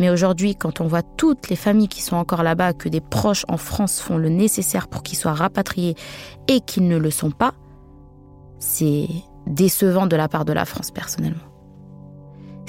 Mais 0.00 0.10
aujourd'hui, 0.10 0.56
quand 0.56 0.80
on 0.80 0.88
voit 0.88 1.04
toutes 1.04 1.48
les 1.48 1.54
familles 1.54 1.86
qui 1.86 2.02
sont 2.02 2.16
encore 2.16 2.42
là-bas, 2.42 2.72
que 2.72 2.88
des 2.88 3.00
proches 3.00 3.44
en 3.46 3.56
France 3.56 4.00
font 4.00 4.18
le 4.18 4.30
nécessaire 4.30 4.88
pour 4.88 5.04
qu'ils 5.04 5.16
soient 5.16 5.32
rapatriés 5.32 5.94
et 6.48 6.60
qu'ils 6.60 6.88
ne 6.88 6.96
le 6.96 7.12
sont 7.12 7.30
pas, 7.30 7.54
c'est 8.58 9.06
décevant 9.46 10.08
de 10.08 10.16
la 10.16 10.26
part 10.26 10.44
de 10.44 10.52
la 10.52 10.64
France 10.64 10.90
personnellement. 10.90 11.44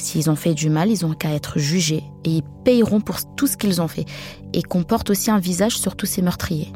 S'ils 0.01 0.31
ont 0.31 0.35
fait 0.35 0.55
du 0.55 0.71
mal, 0.71 0.89
ils 0.89 1.05
ont 1.05 1.13
qu'à 1.13 1.31
être 1.31 1.59
jugés 1.59 2.03
et 2.25 2.31
ils 2.31 2.43
payeront 2.65 3.01
pour 3.01 3.17
tout 3.35 3.45
ce 3.45 3.55
qu'ils 3.55 3.81
ont 3.81 3.87
fait 3.87 4.05
et 4.51 4.63
qu'on 4.63 4.81
porte 4.81 5.11
aussi 5.11 5.29
un 5.29 5.37
visage 5.37 5.77
sur 5.77 5.95
tous 5.95 6.07
ces 6.07 6.23
meurtriers. 6.23 6.73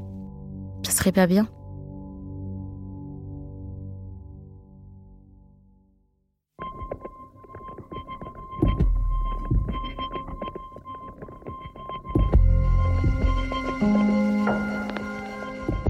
Ça 0.84 0.92
serait 0.92 1.12
pas 1.12 1.26
bien« 1.26 1.48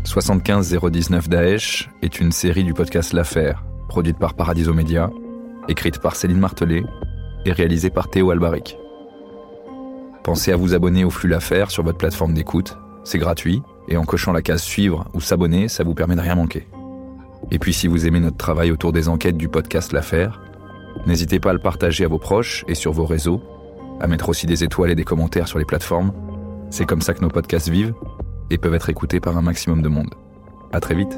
75 0.06 0.80
019 0.90 1.28
Daesh 1.28 1.90
est 2.02 2.22
une 2.22 2.32
série 2.32 2.64
du 2.64 2.74
podcast 2.74 3.12
L'Affaire, 3.12 3.66
produite 3.90 4.18
par 4.18 4.36
Paradiso 4.36 4.74
Media, 4.74 5.10
écrite 5.68 6.00
par 6.00 6.16
Céline 6.16 6.40
Martelet 6.40 6.86
et 7.46 7.52
réalisé 7.52 7.90
par 7.90 8.10
Théo 8.10 8.32
Albaric. 8.32 8.78
Pensez 10.24 10.52
à 10.52 10.56
vous 10.56 10.74
abonner 10.74 11.06
au 11.06 11.10
flux 11.10 11.30
L'Affaire 11.30 11.72
sur 11.72 11.84
votre 11.84 11.98
plateforme 11.98 12.34
d'écoute, 12.34 12.78
c'est 13.04 13.20
gratuit, 13.20 13.62
et 13.88 13.98
en 13.98 14.04
cochant 14.04 14.32
la 14.32 14.42
case 14.42 14.64
suivre 14.64 15.06
ou 15.14 15.22
s'abonner, 15.22 15.68
ça 15.68 15.84
vous 15.84 15.94
permet 15.94 16.16
de 16.16 16.22
rien 16.22 16.36
manquer. 16.36 16.68
Et 17.52 17.60
puis 17.60 17.74
si 17.74 17.88
vous 17.88 18.08
aimez 18.08 18.20
notre 18.20 18.38
travail 18.38 18.72
autour 18.72 18.92
des 18.92 19.08
enquêtes 19.08 19.38
du 19.38 19.48
podcast 19.48 19.94
L'Affaire, 19.94 20.42
n'hésitez 21.06 21.40
pas 21.40 21.52
à 21.52 21.54
le 21.54 21.60
partager 21.60 22.04
à 22.04 22.08
vos 22.08 22.18
proches 22.18 22.66
et 22.68 22.76
sur 22.76 22.92
vos 22.92 23.06
réseaux, 23.06 23.42
à 24.00 24.08
mettre 24.08 24.30
aussi 24.30 24.48
des 24.48 24.64
étoiles 24.64 24.92
et 24.92 24.96
des 24.96 25.04
commentaires 25.04 25.48
sur 25.48 25.60
les 25.60 25.66
plateformes. 25.66 26.12
C'est 26.72 26.86
comme 26.86 27.02
ça 27.02 27.14
que 27.14 27.22
nos 27.22 27.30
podcasts 27.30 27.70
vivent 27.70 27.94
et 28.50 28.58
peuvent 28.58 28.74
être 28.74 28.90
écoutés 28.90 29.20
par 29.20 29.38
un 29.38 29.42
maximum 29.42 29.82
de 29.82 29.90
monde. 29.90 30.14
À 30.74 30.80
très 30.80 30.96
vite. 30.96 31.18